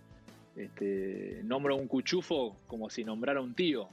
este, 0.56 1.40
nombro 1.44 1.76
un 1.76 1.88
cuchufo 1.88 2.56
como 2.66 2.90
si 2.90 3.04
nombrara 3.04 3.40
un 3.40 3.54
tío. 3.54 3.88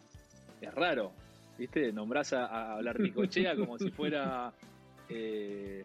es 0.61 0.73
raro, 0.73 1.11
¿viste? 1.57 1.91
Nombrás 1.91 2.33
a, 2.33 2.45
a 2.45 2.73
hablar 2.75 2.99
Nicochea 2.99 3.55
como 3.55 3.77
si 3.77 3.91
fuera... 3.91 4.53
Eh, 5.11 5.83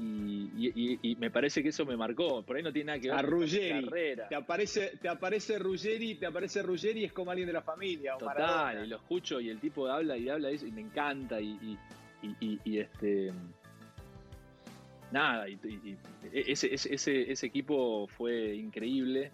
y, 0.00 1.16
me 1.20 1.30
parece 1.30 1.62
que 1.62 1.68
eso 1.68 1.86
me 1.86 1.96
marcó. 1.96 2.42
Por 2.42 2.56
ahí 2.56 2.62
no 2.64 2.72
tiene 2.72 2.86
nada 2.86 2.98
que 2.98 3.08
ver 3.08 3.16
a 3.16 3.22
con 3.22 3.30
Ruggeri. 3.30 3.88
Te 4.28 4.34
aparece, 4.34 4.98
te 5.00 5.08
aparece 5.08 5.60
Ruggeri, 5.60 6.16
te 6.16 6.26
aparece 6.26 6.60
Ruggeri 6.60 7.02
y 7.02 7.04
es 7.04 7.12
como 7.12 7.30
alguien 7.30 7.46
de 7.46 7.52
la 7.52 7.62
familia. 7.62 8.16
Total, 8.18 8.84
y 8.84 8.88
lo 8.88 8.96
escucho 8.96 9.40
y 9.40 9.48
el 9.48 9.60
tipo 9.60 9.86
habla 9.86 10.16
y 10.16 10.28
habla 10.28 10.50
eso 10.50 10.66
y 10.66 10.72
me 10.72 10.80
encanta 10.80 11.40
y, 11.40 11.78
y 12.20 12.78
este 12.80 13.32
nada, 15.10 15.48
y, 15.48 15.58
ese, 16.32 16.74
ese, 16.74 17.30
ese, 17.30 17.46
equipo 17.46 18.06
fue 18.06 18.54
increíble, 18.56 19.30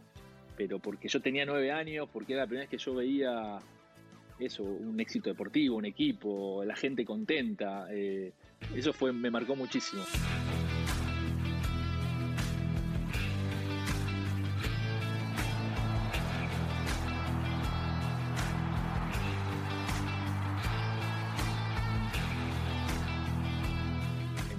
pero 0.57 0.79
porque 0.79 1.09
yo 1.09 1.21
tenía 1.21 1.45
nueve 1.45 1.71
años, 1.71 2.09
porque 2.13 2.33
era 2.35 2.43
la 2.43 2.47
primera 2.47 2.63
vez 2.63 2.71
que 2.71 2.79
yo 2.79 2.95
veía 2.95 3.59
eso, 4.39 4.63
un 4.63 4.99
éxito 5.01 5.31
deportivo, 5.31 5.77
un 5.77 5.85
equipo, 5.85 6.65
la 6.65 6.77
gente 6.77 7.05
contenta, 7.05 7.87
eh, 7.91 8.33
eso 8.75 8.93
fue, 8.93 9.13
me 9.13 9.31
marcó 9.31 9.57
muchísimo. 9.57 10.03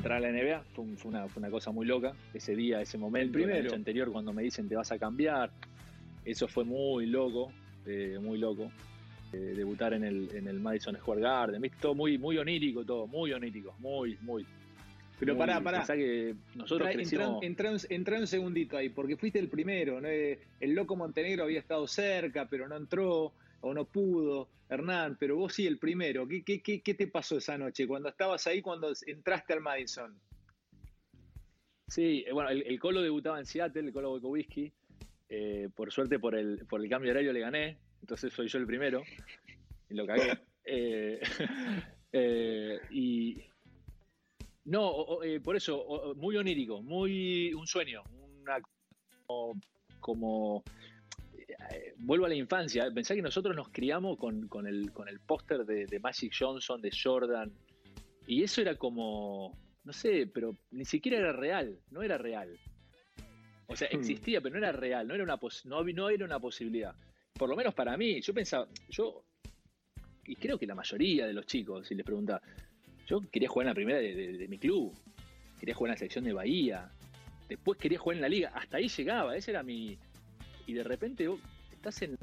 entrar 0.05 0.23
a 0.23 0.31
la 0.31 0.31
NBA 0.31 0.63
fue, 0.97 1.09
una, 1.09 1.49
cosa 1.49 1.71
muy 1.71 1.87
loca. 1.87 2.13
Ese 2.31 2.55
día, 2.55 2.79
ese 2.79 2.95
momento, 2.95 3.39
el 3.39 3.43
primero. 3.43 3.73
anterior, 3.73 4.11
cuando 4.11 4.33
me 4.33 4.43
dicen 4.43 4.69
te 4.69 4.75
vas 4.75 4.91
a 4.91 4.99
cambiar, 4.99 5.51
eso 6.25 6.47
fue 6.47 6.63
muy 6.63 7.05
loco, 7.05 7.51
eh, 7.85 8.17
muy 8.21 8.37
loco. 8.37 8.71
Eh, 9.33 9.53
debutar 9.55 9.93
en 9.93 10.03
el, 10.03 10.29
en 10.33 10.47
el 10.47 10.59
Madison 10.59 10.95
Square 10.95 11.21
Garden, 11.21 11.71
todo 11.81 11.93
muy, 11.93 12.17
muy 12.17 12.37
onírico, 12.37 12.85
todo, 12.85 13.05
muy 13.05 13.33
onírico, 13.33 13.75
muy, 13.79 14.17
muy. 14.21 14.45
Pero 15.19 15.37
pará, 15.37 15.61
pará. 15.61 15.83
que 15.85 16.35
nosotros 16.55 16.89
entra, 17.41 17.71
entra, 17.89 18.19
un, 18.19 18.27
segundito 18.27 18.77
ahí, 18.77 18.89
porque 18.89 19.17
fuiste 19.17 19.39
el 19.39 19.49
primero, 19.49 19.99
¿no? 19.99 20.07
El 20.07 20.73
loco 20.73 20.95
Montenegro 20.95 21.43
había 21.43 21.59
estado 21.59 21.87
cerca, 21.87 22.47
pero 22.49 22.67
no 22.67 22.77
entró 22.77 23.33
o 23.61 23.73
no 23.73 23.85
pudo, 23.85 24.47
Hernán, 24.69 25.17
pero 25.19 25.37
vos 25.37 25.53
sí 25.53 25.65
el 25.67 25.79
primero. 25.79 26.27
¿Qué, 26.27 26.61
qué, 26.61 26.81
qué, 26.81 26.93
te 26.93 27.07
pasó 27.07 27.37
esa 27.37 27.57
noche 27.57 27.87
cuando 27.87 28.09
estabas 28.09 28.45
ahí, 28.47 28.61
cuando 28.61 28.91
entraste 29.05 29.53
al 29.53 29.61
Madison? 29.61 30.19
Sí, 31.87 32.23
eh, 32.27 32.31
bueno, 32.31 32.49
el, 32.49 32.79
Colo 32.79 33.01
debutaba 33.01 33.39
en 33.39 33.45
Seattle, 33.45 33.87
el 33.87 33.93
Colo 33.93 34.15
Whisky. 34.15 34.71
Eh, 35.29 35.69
por 35.75 35.91
suerte, 35.91 36.19
por 36.19 36.35
el, 36.35 36.65
por 36.67 36.81
el 36.81 36.89
cambio 36.89 37.11
horario 37.11 37.33
le 37.33 37.39
gané, 37.39 37.77
entonces 38.01 38.33
soy 38.33 38.47
yo 38.47 38.59
el 38.59 38.65
primero. 38.65 39.03
Y 39.89 39.95
lo 39.95 40.05
cagué. 40.05 40.37
Eh, 42.17 42.79
y. 42.91 43.43
No, 44.63 45.19
por 45.43 45.57
eso, 45.57 46.15
muy 46.15 46.37
onírico, 46.37 46.81
muy. 46.81 47.53
un 47.53 47.67
sueño, 47.67 48.03
una. 48.13 48.57
como 49.99 50.63
eh, 51.71 51.93
vuelvo 51.97 52.25
a 52.25 52.29
la 52.29 52.35
infancia, 52.35 52.91
pensá 52.93 53.15
que 53.15 53.21
nosotros 53.21 53.55
nos 53.55 53.69
criamos 53.69 54.17
con, 54.17 54.47
el, 54.67 54.91
con 54.91 55.07
el 55.07 55.19
póster 55.19 55.65
de, 55.65 55.99
Magic 55.99 56.33
Johnson, 56.37 56.81
de 56.81 56.91
Jordan, 56.91 57.51
y 58.27 58.43
eso 58.43 58.61
era 58.61 58.75
como, 58.75 59.57
no 59.83 59.93
sé, 59.93 60.29
pero 60.31 60.55
ni 60.71 60.85
siquiera 60.85 61.17
era 61.17 61.33
real, 61.33 61.79
no 61.91 62.01
era 62.01 62.17
real. 62.17 62.57
O 63.67 63.75
sea, 63.75 63.89
hmm. 63.91 63.99
existía, 63.99 64.41
pero 64.41 64.53
no 64.53 64.59
era 64.59 64.71
real, 64.71 65.07
no 65.07 65.15
era 65.15 65.23
una, 65.23 65.39
no, 65.65 65.83
no 65.83 66.09
era 66.09 66.25
una 66.25 66.39
posibilidad. 66.39 66.95
Por 67.33 67.49
lo 67.49 67.55
menos 67.55 67.73
para 67.73 67.97
mí, 67.97 68.21
yo 68.21 68.33
pensaba, 68.33 68.67
yo, 68.89 69.25
y 70.25 70.35
creo 70.35 70.57
que 70.57 70.65
la 70.65 70.75
mayoría 70.75 71.27
de 71.27 71.33
los 71.33 71.45
chicos, 71.45 71.87
si 71.87 71.95
les 71.95 72.05
pregunta, 72.05 72.41
yo 73.07 73.21
quería 73.29 73.49
jugar 73.49 73.65
en 73.65 73.69
la 73.69 73.75
primera 73.75 73.99
de, 73.99 74.47
mi 74.47 74.57
club, 74.57 74.93
quería 75.59 75.75
jugar 75.75 75.89
en 75.89 75.93
la 75.93 75.97
selección 75.97 76.25
de 76.25 76.33
Bahía, 76.33 76.89
después 77.49 77.77
quería 77.77 77.99
jugar 77.99 78.17
en 78.17 78.21
la 78.21 78.29
liga, 78.29 78.51
hasta 78.53 78.77
ahí 78.77 78.87
llegaba, 78.87 79.35
ese 79.35 79.51
era 79.51 79.63
mi, 79.63 79.97
y 80.65 80.73
de 80.73 80.83
repente 80.83 81.27
estás 81.71 82.01
en. 82.01 82.17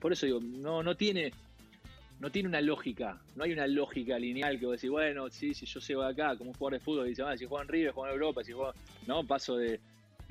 Por 0.00 0.12
eso 0.12 0.26
digo, 0.26 0.40
no, 0.40 0.82
no 0.82 0.96
tiene. 0.96 1.32
No 2.20 2.30
tiene 2.30 2.48
una 2.48 2.60
lógica, 2.60 3.20
no 3.34 3.42
hay 3.42 3.52
una 3.52 3.66
lógica 3.66 4.16
lineal 4.16 4.60
que 4.60 4.66
vos 4.66 4.76
decís, 4.76 4.90
bueno, 4.90 5.28
sí, 5.28 5.54
si 5.54 5.66
yo 5.66 5.80
llego 5.80 6.02
acá 6.02 6.36
como 6.36 6.50
un 6.50 6.54
jugador 6.54 6.78
de 6.78 6.84
fútbol, 6.84 7.06
y 7.06 7.08
dice, 7.08 7.22
ah, 7.24 7.36
si 7.36 7.46
juego 7.46 7.62
en 7.62 7.68
River, 7.68 7.90
juego 7.90 8.06
en 8.06 8.12
Europa, 8.12 8.44
si 8.44 8.52
juego. 8.52 8.72
No, 9.08 9.26
paso 9.26 9.56
de, 9.56 9.80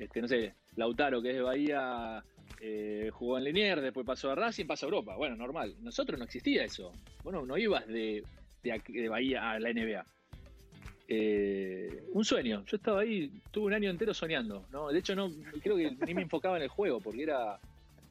este, 0.04 0.20
no 0.20 0.28
sé, 0.28 0.54
Lautaro, 0.76 1.20
que 1.22 1.30
es 1.30 1.36
de 1.36 1.42
Bahía, 1.42 2.24
eh, 2.60 3.10
jugó 3.12 3.38
en 3.38 3.44
Liniers, 3.44 3.82
después 3.82 4.06
pasó 4.06 4.30
a 4.30 4.34
Racing, 4.34 4.66
pasó 4.66 4.86
a 4.86 4.88
Europa. 4.88 5.16
Bueno, 5.16 5.36
normal. 5.36 5.74
Nosotros 5.80 6.18
no 6.18 6.24
existía 6.24 6.64
eso. 6.64 6.92
Bueno, 7.22 7.44
no 7.44 7.56
ibas 7.58 7.86
de, 7.86 8.22
de, 8.62 9.08
Bahía 9.08 9.50
a 9.50 9.58
la 9.58 9.72
NBA. 9.72 10.06
Eh, 11.08 12.04
un 12.12 12.24
sueño. 12.24 12.64
Yo 12.66 12.76
estaba 12.76 13.00
ahí, 13.00 13.30
tuve 13.50 13.66
un 13.66 13.74
año 13.74 13.90
entero 13.90 14.14
soñando. 14.14 14.66
¿no? 14.70 14.88
De 14.88 14.98
hecho, 14.98 15.14
no 15.14 15.30
creo 15.62 15.76
que 15.76 15.96
ni 16.06 16.14
me 16.14 16.22
enfocaba 16.22 16.56
en 16.56 16.62
el 16.62 16.68
juego, 16.68 17.00
porque 17.00 17.24
era 17.24 17.58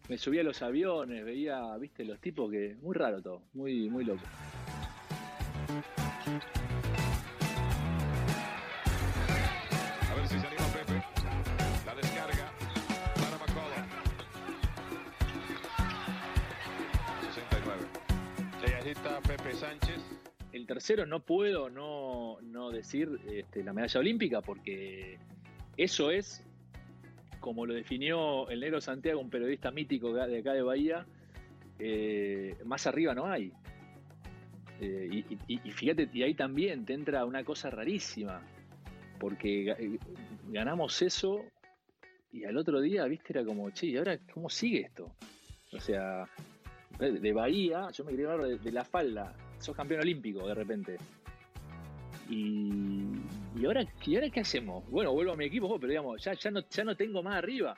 me 0.10 0.18
subía 0.18 0.42
a 0.42 0.44
los 0.44 0.62
aviones, 0.62 1.24
veía, 1.24 1.78
viste, 1.78 2.04
los 2.04 2.20
tipos 2.20 2.52
que. 2.52 2.76
Muy 2.82 2.96
raro 2.96 3.22
todo, 3.22 3.44
muy, 3.54 3.90
muy 3.90 4.04
loco. 4.04 4.24
Agita 18.92 19.22
Pepe 19.22 19.54
Sánchez. 19.54 20.02
El 20.52 20.68
tercero 20.68 21.06
no 21.06 21.22
puedo 21.22 21.70
no, 21.70 22.40
no 22.42 22.72
decir 22.72 23.22
este, 23.32 23.64
la 23.64 23.72
medalla 23.72 24.02
olímpica 24.02 24.42
porque 24.42 25.18
eso 25.78 26.12
es 26.12 26.46
como 27.40 27.66
lo 27.66 27.74
definió 27.74 28.50
el 28.50 28.60
negro 28.60 28.82
Santiago, 28.82 29.22
un 29.22 29.30
periodista 29.30 29.72
mítico 29.72 30.14
de 30.14 30.40
acá 30.40 30.52
de 30.52 30.62
Bahía, 30.62 31.06
eh, 31.80 32.58
más 32.66 32.86
arriba 32.86 33.16
no 33.16 33.28
hay. 33.28 33.54
Eh, 34.82 35.24
y, 35.48 35.72
fíjate, 35.72 36.10
y 36.12 36.24
ahí 36.24 36.34
también 36.34 36.86
te 36.86 36.94
entra 36.94 37.24
una 37.24 37.46
cosa 37.46 37.70
rarísima, 37.70 38.42
porque 39.20 39.72
eh, 39.72 40.00
ganamos 40.50 41.02
eso 41.02 41.46
y 42.34 42.44
al 42.44 42.58
otro 42.58 42.82
día, 42.82 43.06
viste, 43.06 43.32
era 43.32 43.46
como, 43.46 43.70
che, 43.72 43.88
¿y 43.88 43.98
ahora 43.98 44.20
cómo 44.34 44.50
sigue 44.50 44.82
esto? 44.82 45.16
O 45.72 45.80
sea, 45.80 46.28
de 47.10 47.34
Bahía, 47.34 47.90
yo 47.92 48.04
me 48.04 48.12
quería 48.12 48.32
hablar 48.32 48.60
de 48.60 48.72
la 48.72 48.84
falda, 48.84 49.34
sos 49.60 49.76
campeón 49.76 50.02
olímpico 50.02 50.48
de 50.48 50.54
repente. 50.54 50.98
Y, 52.30 53.04
ahora, 53.66 53.86
qué 54.00 54.40
hacemos? 54.40 54.90
Bueno, 54.90 55.12
vuelvo 55.12 55.34
a 55.34 55.36
mi 55.36 55.46
equipo, 55.46 55.78
pero 55.80 55.90
digamos, 55.90 56.24
ya, 56.24 56.34
ya, 56.34 56.52
no, 56.52 56.62
ya 56.70 56.84
no 56.84 56.96
tengo 56.96 57.22
más 57.22 57.36
arriba. 57.36 57.76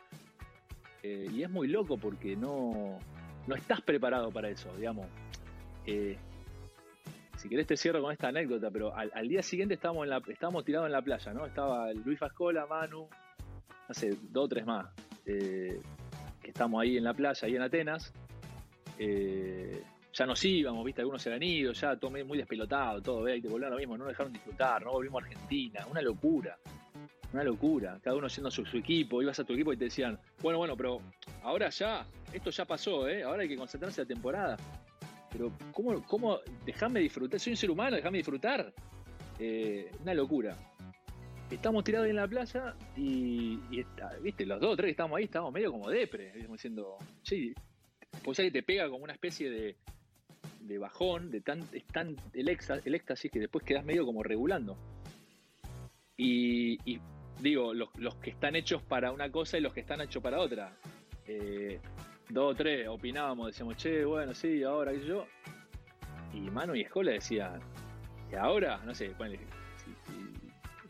Eh, 1.02 1.28
y 1.34 1.44
es 1.44 1.50
muy 1.50 1.68
loco 1.68 1.98
porque 1.98 2.36
no, 2.36 3.00
no 3.48 3.56
estás 3.56 3.82
preparado 3.82 4.30
para 4.30 4.50
eso, 4.50 4.70
digamos. 4.78 5.08
Eh, 5.86 6.18
si 7.38 7.50
querés 7.50 7.68
te 7.68 7.76
cierro 7.76 8.02
con 8.02 8.12
esta 8.12 8.28
anécdota, 8.28 8.70
pero 8.72 8.96
al, 8.96 9.28
día 9.28 9.42
siguiente 9.42 9.74
estábamos, 9.74 10.04
en 10.04 10.12
la, 10.12 10.22
estábamos 10.28 10.64
tirados 10.64 10.86
en 10.86 10.94
la 10.94 11.02
playa, 11.02 11.34
¿no? 11.34 11.46
Estaba 11.46 11.92
Luis 11.92 12.20
Fascola, 12.20 12.66
Manu, 12.68 13.08
hace 13.88 14.16
dos 14.30 14.46
o 14.46 14.48
tres 14.48 14.66
más, 14.66 14.88
eh, 15.26 15.82
que 16.42 16.50
estamos 16.52 16.82
ahí 16.82 16.96
en 16.96 17.04
la 17.04 17.14
playa, 17.14 17.46
ahí 17.48 17.56
en 17.56 17.62
Atenas. 17.64 18.14
Eh, 18.98 19.84
ya 20.14 20.26
nos 20.26 20.44
íbamos, 20.46 20.86
viste, 20.86 21.02
algunos 21.02 21.22
se 21.22 21.34
han 21.34 21.42
ido, 21.42 21.74
ya 21.74 21.96
tomé 21.96 22.24
muy 22.24 22.38
despelotado, 22.38 23.02
todo, 23.02 23.24
ve, 23.24 23.38
y 23.38 23.42
te 23.42 23.48
volvieron 23.48 23.72
lo 23.72 23.80
mismo, 23.80 23.98
no 23.98 24.06
dejaron 24.06 24.32
disfrutar, 24.32 24.84
no 24.84 24.92
volvimos 24.92 25.24
a 25.24 25.26
Argentina, 25.26 25.88
una 25.90 26.02
locura, 26.02 26.58
una 27.34 27.44
locura, 27.44 28.00
cada 28.04 28.16
uno 28.16 28.28
haciendo 28.28 28.52
su, 28.52 28.62
equipo, 28.78 29.24
ibas 29.24 29.40
a 29.40 29.44
tu 29.44 29.54
equipo 29.54 29.74
y 29.74 29.78
te 29.78 29.86
decían, 29.86 30.20
bueno, 30.42 30.60
bueno, 30.60 30.78
pero 30.78 31.02
ahora 31.42 31.70
ya, 31.70 32.06
esto 32.32 32.52
ya 32.52 32.66
pasó, 32.66 33.08
¿eh? 33.08 33.24
ahora 33.24 33.42
hay 33.42 33.50
que 33.50 33.58
concentrarse 33.58 34.02
en 34.02 34.08
la 34.08 34.14
temporada. 34.14 34.58
Pero, 35.32 35.52
¿cómo, 35.72 36.04
cómo 36.04 36.40
dejame 36.64 37.00
disfrutar? 37.00 37.40
Soy 37.40 37.54
un 37.54 37.58
ser 37.58 37.72
humano, 37.72 37.96
déjame 37.96 38.20
disfrutar. 38.20 38.72
Eh, 39.40 39.90
una 40.02 40.14
locura. 40.14 40.56
Estamos 41.50 41.84
tirados 41.84 42.08
en 42.08 42.16
la 42.16 42.28
playa 42.28 42.76
y, 42.96 43.60
viste, 44.22 44.46
los 44.46 44.60
dos 44.62 44.74
o 44.74 44.76
tres 44.76 44.88
que 44.88 44.92
estamos 44.92 45.18
ahí 45.18 45.26
estábamos 45.26 45.54
medio 45.54 45.72
como 45.72 45.90
depre, 45.90 46.32
diciendo, 46.50 46.98
sí, 47.22 47.54
pues 48.24 48.40
ahí 48.40 48.52
te 48.52 48.64
pega 48.64 48.90
como 48.90 49.04
una 49.04 49.14
especie 49.14 49.50
de, 49.50 49.76
de 50.62 50.78
bajón, 50.78 51.32
de 51.32 51.42
tan, 51.42 51.62
es 51.72 51.86
tan 51.88 52.16
el, 52.34 52.50
éxtasis 52.50 53.32
que 53.32 53.40
después 53.40 53.64
quedas 53.66 53.86
medio 53.86 54.06
como 54.06 54.24
regulando. 54.24 54.78
Y, 56.18 56.78
digo, 57.40 57.74
los, 57.74 58.16
que 58.22 58.30
están 58.30 58.56
hechos 58.56 58.82
para 58.84 59.12
una 59.12 59.32
cosa 59.32 59.58
y 59.58 59.62
los 59.62 59.74
que 59.74 59.82
están 59.82 60.02
hechos 60.02 60.22
para 60.22 60.40
otra. 60.40 60.78
Eh, 61.26 61.80
dos 62.30 62.54
o 62.54 62.56
tres 62.56 62.88
opinábamos, 62.88 63.48
decíamos, 63.48 63.78
che, 63.78 64.06
bueno, 64.06 64.34
sí, 64.34 64.64
ahora, 64.64 64.94
y 64.94 65.06
yo. 65.06 65.28
Y 66.34 66.42
Manu 66.50 66.76
y 66.76 66.82
Escola 66.82 67.12
decían, 67.12 67.60
y 68.32 68.36
ahora, 68.36 68.82
no 68.86 68.96
sé, 68.96 69.14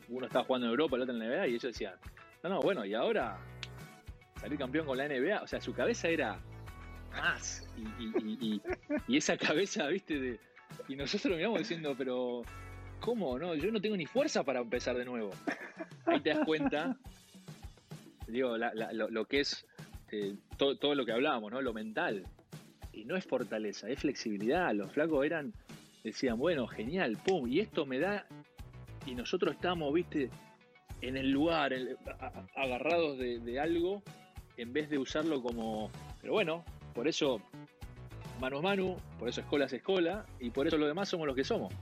uno 0.09 0.25
estaba 0.25 0.45
jugando 0.45 0.67
en 0.67 0.71
Europa, 0.71 0.95
el 0.95 1.01
otro 1.03 1.13
en 1.15 1.19
la 1.19 1.25
NBA, 1.25 1.47
y 1.47 1.49
ellos 1.51 1.63
decían, 1.63 1.95
no, 2.43 2.49
no, 2.49 2.59
bueno, 2.61 2.85
y 2.85 2.93
ahora 2.93 3.37
salir 4.39 4.57
campeón 4.57 4.85
con 4.85 4.97
la 4.97 5.07
NBA, 5.07 5.41
o 5.41 5.47
sea, 5.47 5.59
su 5.59 5.73
cabeza 5.73 6.07
era 6.07 6.39
más. 7.13 7.67
Y, 9.07 9.17
esa 9.17 9.37
cabeza, 9.37 9.87
viste, 9.87 10.19
de, 10.19 10.39
y 10.87 10.95
nosotros 10.95 11.31
lo 11.31 11.37
miramos 11.37 11.59
diciendo, 11.59 11.95
pero 11.97 12.43
¿cómo? 12.99 13.37
No, 13.37 13.55
yo 13.55 13.71
no 13.71 13.81
tengo 13.81 13.97
ni 13.97 14.05
fuerza 14.05 14.43
para 14.43 14.61
empezar 14.61 14.97
de 14.97 15.05
nuevo. 15.05 15.31
Ahí 16.05 16.19
te 16.19 16.29
das 16.29 16.45
cuenta, 16.45 16.97
digo, 18.27 18.57
lo, 18.57 19.25
que 19.25 19.41
es 19.41 19.65
eh, 20.11 20.35
todo, 20.57 20.95
lo 20.95 21.05
que 21.05 21.11
hablábamos, 21.11 21.51
¿no? 21.51 21.61
Lo 21.61 21.73
mental. 21.73 22.25
Y 22.91 23.05
no 23.05 23.15
es 23.15 23.25
fortaleza, 23.25 23.89
es 23.89 23.99
flexibilidad. 23.99 24.73
Los 24.73 24.91
flacos 24.91 25.25
eran, 25.25 25.53
decían, 26.03 26.37
bueno, 26.37 26.67
genial, 26.67 27.17
pum, 27.25 27.47
y 27.47 27.59
esto 27.59 27.85
me 27.85 27.99
da. 27.99 28.25
Y 29.05 29.15
nosotros 29.15 29.55
estamos, 29.55 29.93
viste, 29.93 30.29
en 31.01 31.17
el 31.17 31.31
lugar, 31.31 31.73
agarrados 32.55 33.17
de, 33.17 33.59
algo, 33.59 34.01
en 34.57 34.71
vez 34.71 34.89
de 34.89 34.97
usarlo 34.97 35.41
como. 35.41 35.91
Pero 36.21 36.33
bueno, 36.33 36.63
por 36.93 37.07
eso 37.07 37.41
mano 38.39 38.59
a 38.59 38.61
mano, 38.61 38.97
por 39.19 39.29
eso 39.29 39.41
escola 39.41 39.65
es 39.65 39.73
escola, 39.73 40.25
y 40.39 40.49
por 40.49 40.67
eso 40.67 40.77
lo 40.77 40.87
demás 40.87 41.09
somos 41.09 41.27
los 41.27 41.35
que 41.35 41.43
somos. 41.43 41.73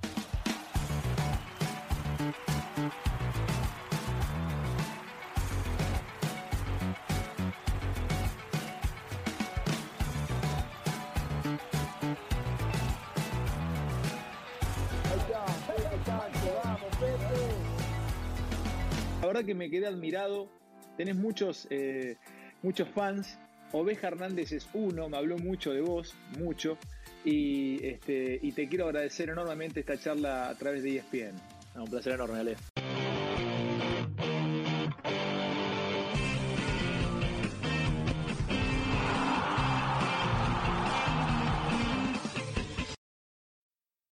verdad 19.31 19.45
que 19.45 19.55
me 19.55 19.69
quedé 19.69 19.87
admirado. 19.87 20.49
Tenés 20.97 21.15
muchos, 21.15 21.67
eh, 21.69 22.17
muchos 22.61 22.87
fans. 22.89 23.39
Oveja 23.73 24.07
Hernández 24.07 24.51
es 24.51 24.67
uno, 24.73 25.07
me 25.09 25.17
habló 25.17 25.37
mucho 25.37 25.71
de 25.71 25.81
vos, 25.81 26.13
mucho. 26.39 26.77
Y, 27.23 27.85
este, 27.85 28.39
te 28.55 28.67
quiero 28.67 28.85
agradecer 28.85 29.29
enormemente 29.29 29.81
esta 29.81 29.97
charla 29.97 30.49
a 30.49 30.57
través 30.57 30.83
de 30.83 30.97
ESPN. 30.97 31.35
un 31.75 31.89
placer 31.89 32.13
enorme, 32.13 32.39
Ale. 32.39 32.57